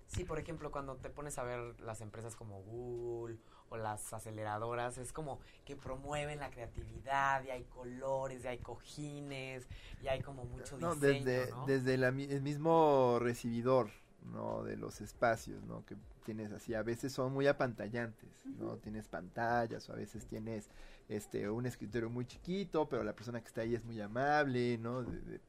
[0.07, 3.37] Sí, por ejemplo, cuando te pones a ver las empresas como Google
[3.69, 9.67] o las aceleradoras, es como que promueven la creatividad y hay colores, y hay cojines,
[10.01, 11.65] y hay como mucho No, diseño, desde, ¿no?
[11.65, 13.89] desde la mi- el mismo recibidor,
[14.31, 14.63] ¿no?
[14.63, 15.85] De los espacios, ¿no?
[15.85, 15.95] Que
[16.25, 18.77] tienes así, a veces son muy apantallantes, ¿no?
[18.77, 20.69] Tienes pantallas o a veces tienes
[21.07, 25.03] este un escritorio muy chiquito, pero la persona que está ahí es muy amable, ¿no?
[25.03, 25.41] De- de-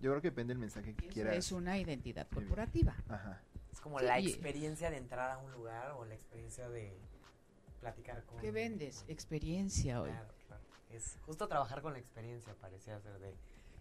[0.00, 1.36] yo creo que depende del mensaje que Eso quieras.
[1.36, 2.94] es una identidad corporativa.
[3.08, 3.40] Ajá.
[3.72, 6.98] Es como Sí, la experiencia de entrar a un lugar o la experiencia de
[7.86, 8.38] platicar con...
[8.38, 9.04] ¿Qué vendes?
[9.08, 10.10] Experiencia hoy.
[10.10, 10.62] Claro, claro.
[10.90, 13.34] Es justo trabajar con la experiencia, parecía ser de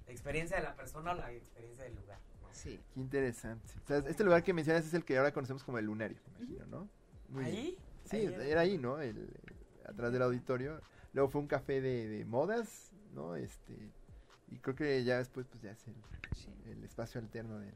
[0.05, 2.19] la experiencia de la persona o la experiencia del lugar.
[2.41, 2.47] ¿no?
[2.51, 2.79] Sí.
[2.93, 3.67] Qué interesante.
[3.83, 6.45] O sea, este lugar que mencionas es el que ahora conocemos como el lunario, me
[6.45, 6.89] imagino, ¿no?
[7.29, 7.55] Muy bien.
[7.55, 7.77] ¿Ahí?
[8.05, 8.99] Sí, Ahí era ahí, ¿no?
[9.01, 10.81] El, el- atrás del auditorio.
[11.13, 13.35] Luego fue un café de, de modas, ¿no?
[13.35, 13.73] Este,
[14.51, 15.95] y creo que ya después, pues ya es el,
[16.35, 16.49] sí.
[16.65, 17.73] el espacio alterno del,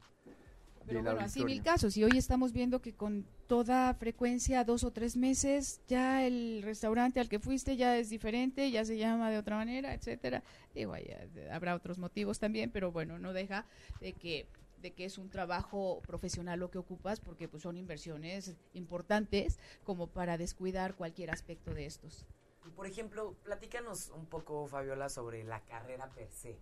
[0.86, 1.98] Pero del bueno, así mil casos.
[1.98, 7.20] Y hoy estamos viendo que con toda frecuencia, dos o tres meses, ya el restaurante
[7.20, 10.44] al que fuiste ya es diferente, ya se llama de otra manera, etcétera.
[10.76, 13.66] Digo, ahí, eh, habrá otros motivos también, pero bueno, no deja
[14.00, 14.48] de que
[14.84, 20.08] de que es un trabajo profesional lo que ocupas porque pues son inversiones importantes como
[20.08, 22.26] para descuidar cualquier aspecto de estos.
[22.66, 26.56] Y por ejemplo, platícanos un poco, Fabiola, sobre la carrera per se.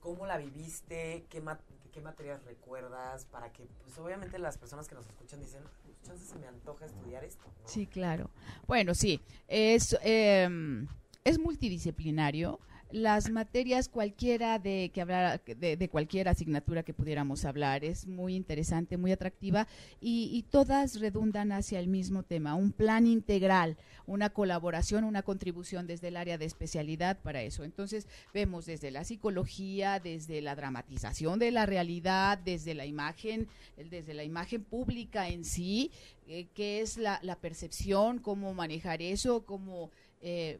[0.00, 1.26] ¿Cómo la viviste?
[1.28, 1.60] ¿Qué, ma-
[1.92, 3.24] qué materias recuerdas?
[3.26, 5.62] Para que, pues obviamente las personas que nos escuchan dicen,
[6.02, 7.44] chance se me antoja estudiar esto.
[7.46, 7.68] ¿no?
[7.68, 8.30] Sí, claro.
[8.66, 10.86] Bueno, sí, es, em,
[11.24, 12.60] es multidisciplinario.
[12.90, 18.96] Las materias cualquiera de que hablara, de, cualquier asignatura que pudiéramos hablar es muy interesante,
[18.96, 19.68] muy atractiva
[20.00, 23.76] y, todas redundan hacia el mismo tema, un plan integral,
[24.06, 27.62] una colaboración, una contribución desde el área de especialidad para eso.
[27.62, 33.48] Entonces vemos desde la psicología, desde la dramatización de la realidad, desde la imagen,
[33.90, 35.90] desde la imagen pública en sí,
[36.26, 39.90] eh, qué es la, la percepción, cómo manejar eso, cómo
[40.22, 40.58] eh,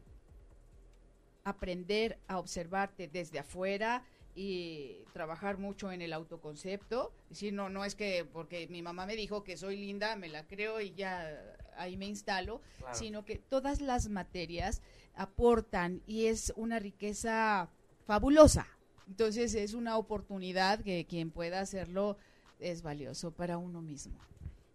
[1.43, 4.03] aprender a observarte desde afuera
[4.35, 7.11] y trabajar mucho en el autoconcepto.
[7.29, 10.45] Decir, no, no es que porque mi mamá me dijo que soy linda, me la
[10.47, 11.41] creo y ya
[11.77, 12.93] ahí me instalo, Claro.
[12.95, 14.81] sino que todas las materias
[15.15, 17.69] aportan y es una riqueza
[18.05, 18.67] fabulosa.
[19.07, 22.17] Entonces es una oportunidad que quien pueda hacerlo
[22.59, 24.17] es valioso para uno mismo.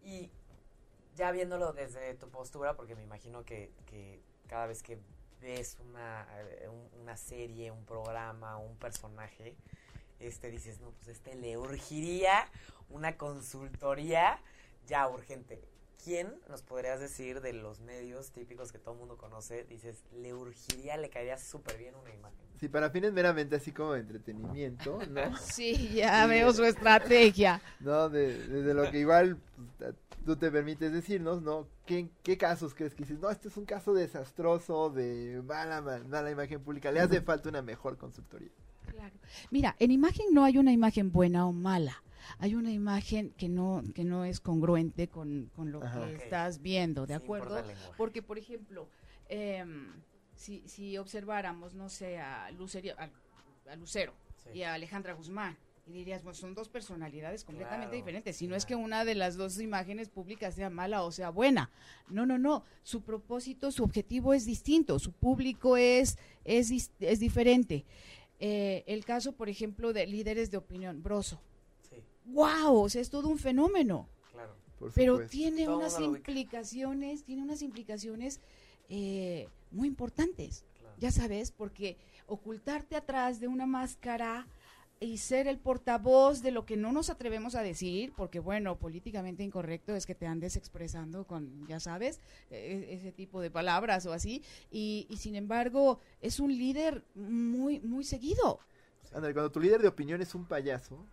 [0.02, 0.28] Y
[1.16, 4.98] ya viéndolo desde tu postura, porque me imagino que, que cada vez que
[5.40, 9.56] ves una, eh, un- una serie, un programa, un personaje,
[10.20, 12.48] este dices, no, pues este le urgiría
[12.90, 14.38] una consultoría
[14.86, 15.60] ya urgente.
[16.04, 19.64] ¿Quién nos podrías decir de los medios típicos que todo el mundo conoce?
[19.64, 22.38] Dices, le urgiría, le caería súper bien una imagen.
[22.60, 25.36] Sí, para fines meramente así como de entretenimiento, ¿no?
[25.40, 27.60] Sí, ya veo su estrategia.
[27.80, 29.38] No, de, desde lo que igual
[29.78, 29.94] pues,
[30.26, 31.66] tú te permites decirnos, ¿no?
[31.86, 33.18] ¿Qué, ¿Qué casos crees que dices?
[33.18, 36.92] No, este es un caso desastroso de mala, ma- mala imagen pública.
[36.92, 38.50] Le hace falta una mejor consultoría.
[38.90, 39.14] Claro.
[39.50, 42.02] Mira, en imagen no hay una imagen buena o mala.
[42.38, 46.06] Hay una imagen que no, que no es congruente con, con lo Ajá.
[46.06, 47.62] que estás viendo, ¿de Sí acuerdo?
[47.96, 48.88] Porque, por ejemplo,
[49.28, 49.92] em,
[50.34, 54.14] si, si observáramos, no sé, a, Lucerio, a, Lucero
[54.52, 55.56] y a Alejandra Guzmán,
[55.86, 58.36] y dirías, bueno, son dos personalidades completamente diferentes.
[58.36, 61.70] Si no es que una de las dos imágenes públicas sea mala o sea buena.
[62.08, 62.64] No, no, no.
[62.82, 64.98] Su propósito, su objetivo es distinto.
[64.98, 67.84] Su público es, es, es diferente.
[68.38, 71.40] Eh, el caso, por ejemplo, de líderes de opinión, Broso.
[72.24, 72.82] ¡Wow!
[72.82, 74.08] O sea, es todo un fenómeno.
[74.32, 74.54] Claro.
[74.94, 78.40] Pero tiene unas implicaciones, tiene unas implicaciones
[78.88, 80.64] eh, muy importantes.
[80.98, 81.96] Ya sabes, porque
[82.26, 84.46] ocultarte atrás de una máscara
[85.00, 89.42] y ser el portavoz de lo que no nos atrevemos a decir, porque bueno, políticamente
[89.42, 92.20] incorrecto es que te andes expresando con, ya sabes,
[92.50, 97.80] e, e, ese tipo de palabras o así, y, sin embargo es un líder muy,
[97.80, 98.60] muy seguido.
[99.10, 101.04] cuando tu líder de opinión es un payaso,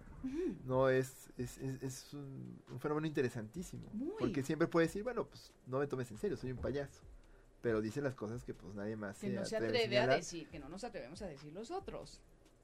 [0.65, 5.88] no es, es, es, un, fenómeno interesantísimo, porque siempre puede decir, bueno, pues no me
[5.88, 7.01] tomes en serio, soy un payaso
[7.61, 10.59] pero dice las cosas que pues nadie más que no se atreve a, decir, que
[10.59, 12.19] no nos atrevemos a decir los otros.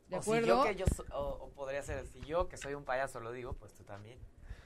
[0.09, 0.61] ¿De acuerdo?
[0.61, 3.73] O, que yo, o, podría ser, si yo que soy un payaso lo digo, pues
[3.73, 4.17] tú también,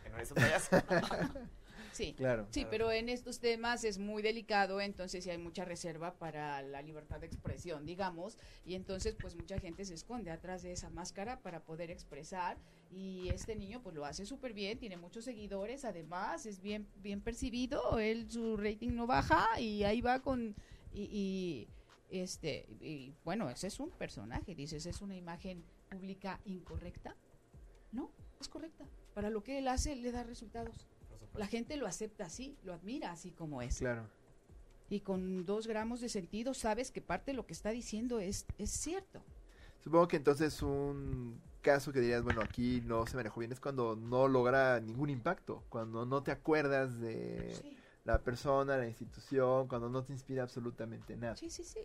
[0.04, 0.70] que no eres un payaso.
[1.92, 2.48] sí, claro.
[2.50, 6.82] Sí, pero en estos temas es muy delicado, entonces sí hay mucha reserva para la
[6.82, 11.40] libertad de expresión, digamos, y entonces pues mucha gente se esconde atrás de esa máscara
[11.40, 12.58] para poder expresar
[12.92, 17.22] y este niño pues lo hace súper bien, tiene muchos seguidores, además es bien bien
[17.22, 20.56] percibido, él su rating no baja y ahí va con
[20.94, 21.68] y
[22.12, 27.16] este, y bueno, ese es un personaje, dices, es una imagen pública incorrecta.
[27.94, 28.86] No, es correcta.
[29.14, 30.88] Para lo que él hace, le da resultados.
[31.36, 33.80] La gente lo acepta así, lo admira así como es.
[33.80, 34.08] Claro.
[34.90, 38.46] Y con dos gramos de sentido sabes que parte de lo que está diciendo es,
[38.58, 39.24] es cierto.
[39.84, 43.96] Supongo que entonces un caso que dirías, bueno, aquí no se manejó bien, es cuando
[43.96, 50.04] no logra ningún impacto, cuando no te acuerdas de la persona, la institución, cuando no
[50.04, 51.36] te inspira absolutamente nada.
[51.36, 51.80] Sí, sí, sí.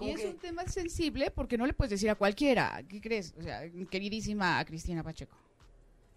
[0.00, 3.34] Y es un tema sensible porque no le puedes decir a cualquiera, ¿qué crees?
[3.38, 5.36] O sea, queridísima Cristina Pacheco.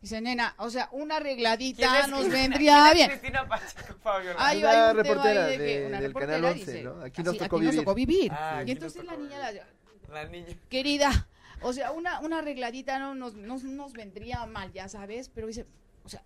[0.02, 3.10] Dice, nena, o sea, una arregladita nos vendría bien.
[3.10, 4.36] Cristina Pacheco, Fabio.
[4.38, 7.02] Hay una reportera de, del Canal 11, ¿no?
[7.02, 7.76] Aquí nos tocó vivir.
[7.76, 8.32] Nos tocó vivir.
[8.32, 9.66] Ah, y entonces la niña, la,
[10.14, 10.56] la, niña.
[10.70, 11.28] Querida,
[11.62, 15.66] o sea, una, una arregladita no nos, nos, nos vendría mal, ya sabes, pero dice,
[16.04, 16.24] o sea,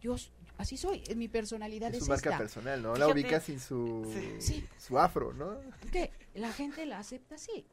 [0.00, 0.16] yo,
[0.58, 2.94] así soy, mi personalidad es, es su marca personal, ¿no?
[2.94, 4.12] la ubica sin su,
[4.78, 5.58] su afro, ¿no?
[5.90, 7.66] Que la gente la acepta así,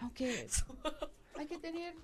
[0.00, 0.46] aunque
[1.38, 1.94] hay que tener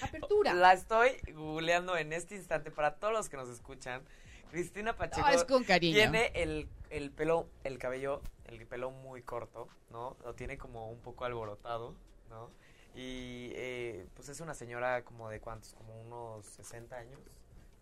[0.00, 0.54] apertura.
[0.54, 4.02] La estoy googleando en este instante para todos los que nos escuchan.
[4.50, 10.16] Cristina Pacheco tiene el, el pelo, el cabello, el pelo muy corto, ¿no?
[10.24, 11.94] Lo tiene como un poco alborotado,
[12.30, 12.50] ¿no?
[12.94, 17.20] Y eh, pues es una señora como de cuántos, como unos 60 años,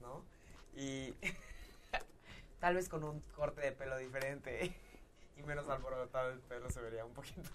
[0.01, 0.25] ¿no?
[0.75, 1.15] Y
[2.61, 4.75] tal vez con un corte de pelo diferente
[5.37, 7.49] y menos alborotado el pelo se vería un poquito.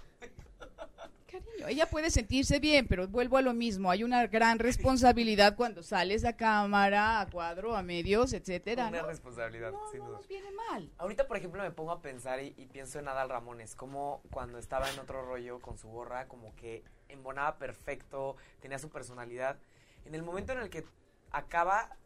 [1.29, 3.91] Cariño, ella puede sentirse bien, pero vuelvo a lo mismo.
[3.91, 8.87] Hay una gran responsabilidad cuando sales a cámara, a cuadro, a medios, etcétera.
[8.87, 10.91] Una responsabilidad, no, no nos viene mal.
[10.97, 14.89] Ahorita, por ejemplo, me pongo a pensar y, pienso en Adal Ramones, como cuando estaba
[14.89, 19.59] en otro rollo con su gorra, como que embonaba perfecto, tenía su personalidad.
[20.05, 20.85] En el momento en el que
[21.31, 21.97] acaba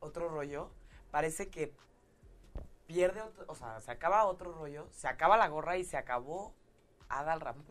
[0.00, 0.70] otro rollo,
[1.10, 1.72] parece que
[2.86, 6.54] pierde, otro, o sea, se acaba otro rollo, se acaba la gorra y se acabó
[7.08, 7.64] Adal Ramón,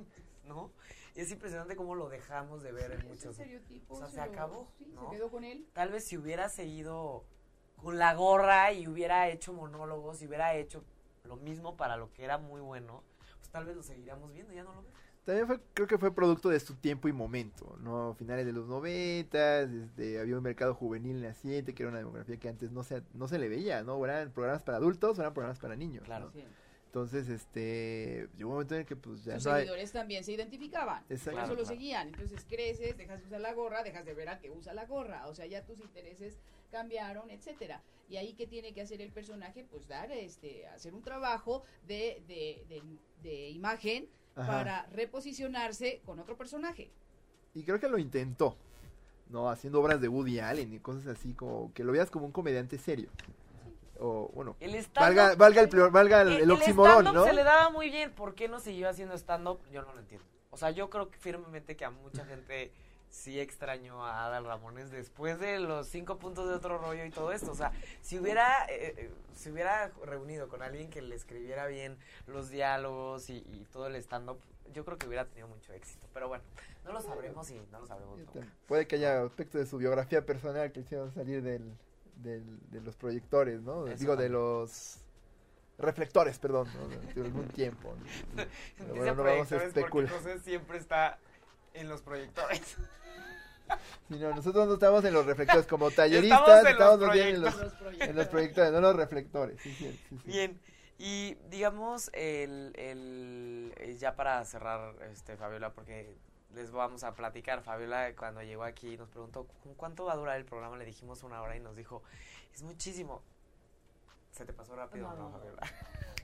[0.47, 0.71] ¿no?
[1.15, 3.39] Y es impresionante cómo lo dejamos de ver en muchos.
[3.89, 4.67] O sea, se, acabó.
[4.77, 5.65] se quedó con él.
[5.73, 7.23] Tal vez si hubiera seguido
[7.77, 10.83] con la gorra y hubiera hecho monólogos y hubiera hecho
[11.23, 13.03] lo mismo para lo que era muy bueno,
[13.37, 14.99] pues tal vez lo seguiríamos viendo, ya no lo vemos.
[15.25, 18.13] También fue, creo que fue producto de su tiempo y momento, ¿no?
[18.13, 22.47] Finales de los noventas, este, había un mercado juvenil naciente, que era una demografía que
[22.47, 24.03] antes no se, no se le veía, ¿no?
[24.05, 26.03] eran programas para adultos o eran programas para niños.
[26.03, 26.31] Claro.
[26.95, 31.03] Entonces, este, llegó un momento en el que pues ya Sus seguidores también se identificaban,
[31.03, 32.07] por eso lo seguían.
[32.07, 35.27] Entonces creces, dejas de usar la gorra, dejas de ver a que usa la gorra,
[35.27, 36.37] o sea, ya tus intereses
[36.71, 37.83] cambiaron, etcétera.
[38.07, 42.23] Y ahí qué tiene que hacer el personaje, pues dar, este, hacer un trabajo de,
[42.29, 42.81] de, de,
[43.21, 46.89] de imagen para reposicionarse con otro personaje.
[47.53, 48.55] Y creo que lo intentó,
[49.29, 49.49] ¿no?
[49.49, 52.77] Haciendo obras de Woody Allen y cosas así, como que lo veas como un comediante
[52.77, 53.09] serio.
[53.99, 54.57] O, bueno,
[54.93, 57.23] valga, valga, el, valga el, el, oxímoron, ¿no?
[57.23, 58.11] se le daba muy bien.
[58.11, 59.59] ¿Por qué no siguió haciendo stand-up?
[59.71, 60.27] Yo no lo entiendo.
[60.51, 62.71] O sea, yo creo que firmemente que a mucha gente
[63.09, 67.31] sí extraño a Adal Ramones después de los cinco puntos de otro rollo y todo
[67.31, 67.51] esto.
[67.51, 67.71] O sea,
[68.01, 73.29] si hubiera, eh, eh, si hubiera reunido con alguien que le escribiera bien los diálogos
[73.29, 73.41] y,
[73.71, 74.39] todo el stand-up,
[74.73, 76.07] yo creo que hubiera tenido mucho éxito.
[76.13, 76.43] Pero bueno,
[76.83, 78.19] no lo sabremos y no lo sabremos
[78.67, 81.71] Puede que haya aspectos de su biografía personal que hicieron salir del,
[82.17, 83.85] del, de los proyectores, ¿no?
[83.85, 84.99] Digo, de los
[85.77, 86.67] reflectores, perdón,
[87.13, 87.93] de algún tiempo.
[88.95, 90.11] bueno, no vamos a especular.
[90.11, 91.19] José siempre está
[91.73, 92.77] en los proyectores.
[94.07, 97.55] Sí, no, nosotros no estamos en los reflectores, como talleristas estamos, en, los,
[97.99, 99.59] en, los, proyectores, no los reflectores.
[100.23, 100.59] Bien,
[100.99, 106.15] y digamos, el, el, eh, ya para cerrar, este Fabiola, porque
[106.55, 109.45] les vamos a platicar, Fabiola cuando llegó aquí nos preguntó,
[109.77, 110.77] ¿cuánto va a durar el programa?
[110.77, 112.01] Le dijimos una hora y nos dijo,
[112.53, 113.21] es muchísimo.
[114.31, 115.61] Se te pasó rápido, ¿no, Fabiola?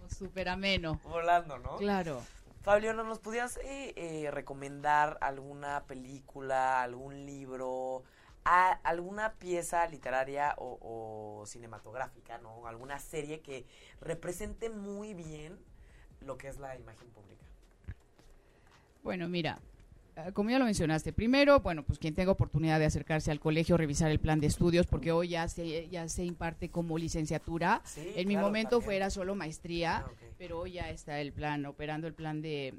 [0.07, 0.99] Súper ameno.
[1.03, 1.77] Volando, ¿no?
[1.77, 2.21] Claro.
[2.61, 8.03] Fabiola, ¿nos podías eh, eh, recomendar alguna película, algún libro,
[8.43, 12.67] alguna pieza literaria o, cinematográfica, ¿no?
[12.67, 13.65] Alguna serie que
[13.99, 15.59] represente muy bien
[16.21, 17.45] lo que es la imagen pública.
[19.03, 19.59] Bueno, mira,
[20.33, 24.11] como ya lo mencionaste, primero, bueno, pues quien tenga oportunidad de acercarse al colegio, revisar
[24.11, 27.81] el plan de estudios, porque hoy ya se, ya se imparte como licenciatura.
[27.95, 32.15] en mi momento fuera solo maestría, ah, pero hoy ya está el plan, operando el
[32.15, 32.73] plan de,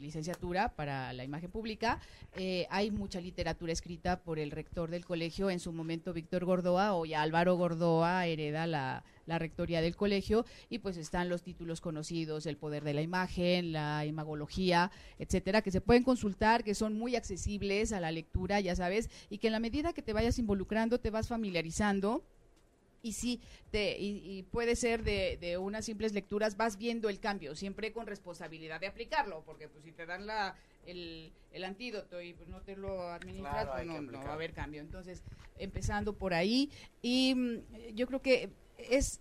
[0.00, 1.98] licenciatura para la imagen pública.
[2.36, 6.94] Eh, hay mucha literatura escrita por el rector del colegio, en su momento Víctor Gordoa,
[6.94, 12.46] hoy Álvaro Gordoa hereda la la rectoría del colegio y pues están los títulos conocidos,
[12.46, 17.14] el poder de la imagen, la imagología, etcétera, que se pueden consultar, que son muy
[17.14, 20.98] accesibles a la lectura, ya sabes, y que en la medida que te vayas involucrando
[20.98, 22.24] te vas familiarizando
[23.02, 23.40] y sí,
[23.70, 28.06] te, y, puede ser de, de, unas simples lecturas, vas viendo el cambio, siempre con
[28.06, 32.60] responsabilidad de aplicarlo, porque pues si te dan la, el, el antídoto y pues no
[32.62, 34.80] te lo administras, pues no, no, va a haber cambio.
[34.80, 35.22] Entonces,
[35.58, 36.70] empezando por ahí,
[37.02, 39.20] y mm, yo creo que es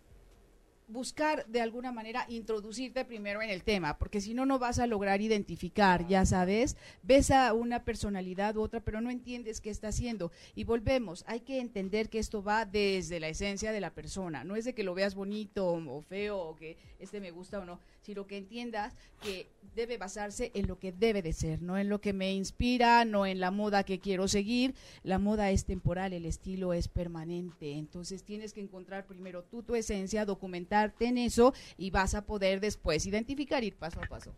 [0.90, 4.88] buscar de alguna manera introducirte primero en el tema, porque si no, no vas a
[4.88, 9.90] lograr identificar, ya sabes, ves a una personalidad u otra, pero no entiendes qué está
[9.90, 10.32] haciendo.
[10.56, 14.56] Y volvemos, hay que entender que esto va desde la esencia de la persona, no
[14.56, 17.80] es de que lo veas bonito o feo o que este me gusta o no,
[18.10, 18.92] sino que entiendas
[19.22, 23.06] que debe basarse en lo que debe de ser, no en lo que me inspira,
[23.06, 24.74] no en la moda que quiero seguir.
[25.04, 27.74] La moda es temporal, el estilo es permanente.
[27.74, 32.62] Entonces tienes que encontrar primero tú tu esencia, documentarte en eso y vas a poder
[32.62, 34.34] después identificar ir paso a paso.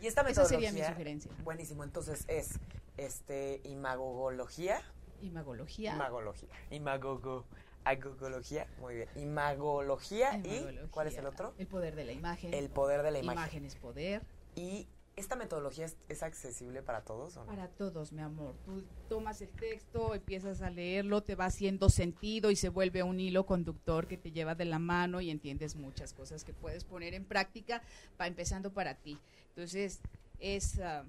[0.00, 1.30] Y esta metodología, Esa sería mi sugerencia.
[1.44, 2.58] Buenísimo, entonces es
[2.96, 4.80] este imagología.
[5.20, 5.94] Imagología.
[5.94, 6.48] Imagología.
[6.70, 7.44] Imagogo.
[7.84, 9.08] Agogología, muy bien.
[9.16, 11.54] Imagología, y ¿cuál es el otro?
[11.58, 12.52] El poder de la imagen.
[12.52, 13.38] El poder de la imagen.
[13.38, 14.22] Imagen es poder.
[14.54, 17.46] Y esta metodología es, accesible para todos o no?
[17.46, 18.54] Para todos, mi amor.
[18.64, 23.20] Tú tomas el texto, empiezas a leerlo, te va haciendo sentido y se vuelve un
[23.20, 27.14] hilo conductor que te lleva de la mano y entiendes muchas cosas que puedes poner
[27.14, 27.82] en práctica
[28.16, 29.18] para empezando para ti.
[29.48, 30.00] Entonces,
[30.38, 31.04] es ah,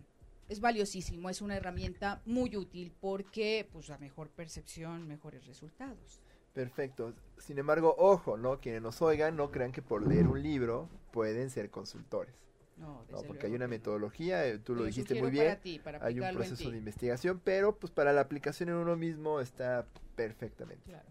[0.51, 6.19] es valiosísimo, es una herramienta muy útil porque pues a mejor percepción, mejores resultados.
[6.53, 7.13] Perfecto.
[7.37, 8.59] Sin embargo, ojo, ¿no?
[8.59, 12.35] Quienes nos oigan no crean que por leer un libro pueden ser consultores.
[12.77, 15.59] No, porque hay una metodología, eh, tú lo dijiste muy bien,
[16.01, 19.85] hay un proceso de investigación, pero pues para la aplicación en uno mismo está
[20.15, 20.89] perfectamente.
[20.89, 21.07] Claro.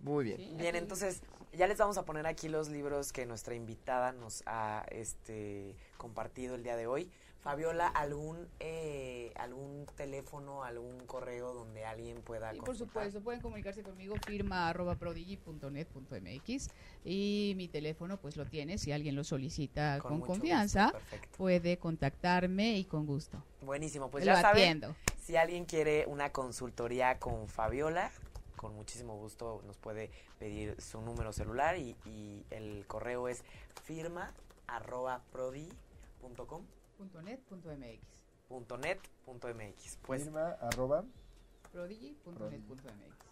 [0.00, 0.58] Muy bien.
[0.58, 1.22] bien, entonces
[1.52, 6.56] ya les vamos a poner aquí los libros que nuestra invitada nos ha este compartido
[6.56, 7.10] el día de hoy.
[7.44, 13.82] Fabiola, ¿algún, eh, algún teléfono, algún correo donde alguien pueda sí, por supuesto, pueden comunicarse
[13.82, 16.68] conmigo, firma arroba prodigy.net.mx
[17.04, 20.94] y mi teléfono pues lo tiene, si alguien lo solicita con, confianza,
[21.36, 23.44] puede contactarme y con gusto.
[23.60, 24.82] Buenísimo, pues ya saben,
[25.22, 28.10] si alguien quiere una consultoría con Fabiola,
[28.56, 33.44] con muchísimo gusto nos puede pedir su número celular y, y el correo es
[33.82, 34.32] firma
[34.66, 35.20] arroba
[36.98, 38.24] .net.mx.
[38.50, 39.98] .net.mx.
[40.02, 41.04] Pues, Firma arroba
[41.72, 43.24] prodigy.net.mx.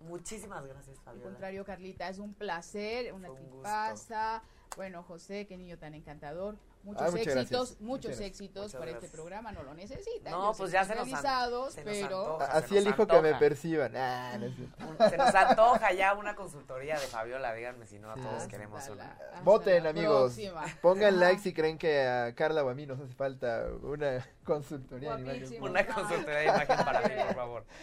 [0.00, 1.26] Muchísimas gracias, Fabiola.
[1.26, 4.42] Al contrario, Carlita, es un placer, una tipaza.
[4.76, 6.56] Bueno, José, qué niño tan encantador.
[6.84, 10.32] Muchos éxitos, muchos éxitos para este programa, no lo necesitan.
[10.32, 13.96] No, pues ya se nos, se pero así elijo que me perciban.
[13.96, 14.38] Ah,
[15.08, 19.18] se nos antoja ya una consultoría de Fabiola, díganme si no a todos queremos una.
[19.42, 20.36] Voten, amigos.
[20.82, 25.16] Pongan like si creen que a Carla o a mí nos hace falta una consultoría
[25.16, 25.62] de imagen.
[25.62, 27.64] Una consultoría de imagen para mí, por favor.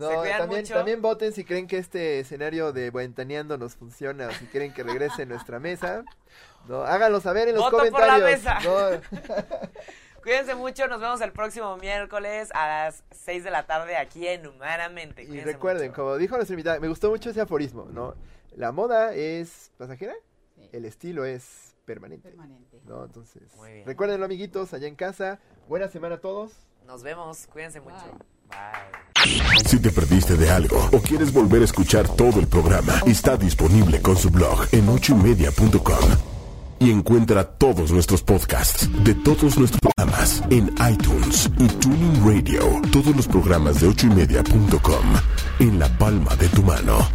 [0.00, 4.46] No, también, también voten si creen que este escenario de Buentaneando nos funciona o si
[4.46, 6.04] quieren que regrese nuestra mesa.
[6.66, 8.40] No, háganlo saber en los comentarios.
[10.22, 14.46] Cuídense mucho, nos vemos el próximo miércoles a las 6 de la tarde aquí en
[14.46, 15.22] Humanamente.
[15.22, 18.14] y recuerden, como dijo nuestra invitada, me gustó mucho ese aforismo, ¿no?
[18.56, 20.14] La moda es pasajera,
[20.72, 22.26] el estilo es permanente.
[22.26, 22.80] Permanente.
[22.86, 23.04] ¿no?
[23.04, 23.52] Entonces,
[23.84, 25.40] recuérdenlo, amiguitos, allá en casa.
[25.68, 26.52] Buena semana a todos.
[26.86, 28.18] Nos vemos, cuídense mucho.
[29.66, 34.00] Si te perdiste de algo o quieres volver a escuchar todo el programa, está disponible
[34.00, 36.30] con su blog en ochoymedia.com
[36.80, 42.80] y encuentra todos nuestros podcasts de todos nuestros programas en iTunes y Tuning Radio.
[42.90, 45.04] Todos los programas de ochoymedia.com
[45.58, 47.06] en la palma de tu mano.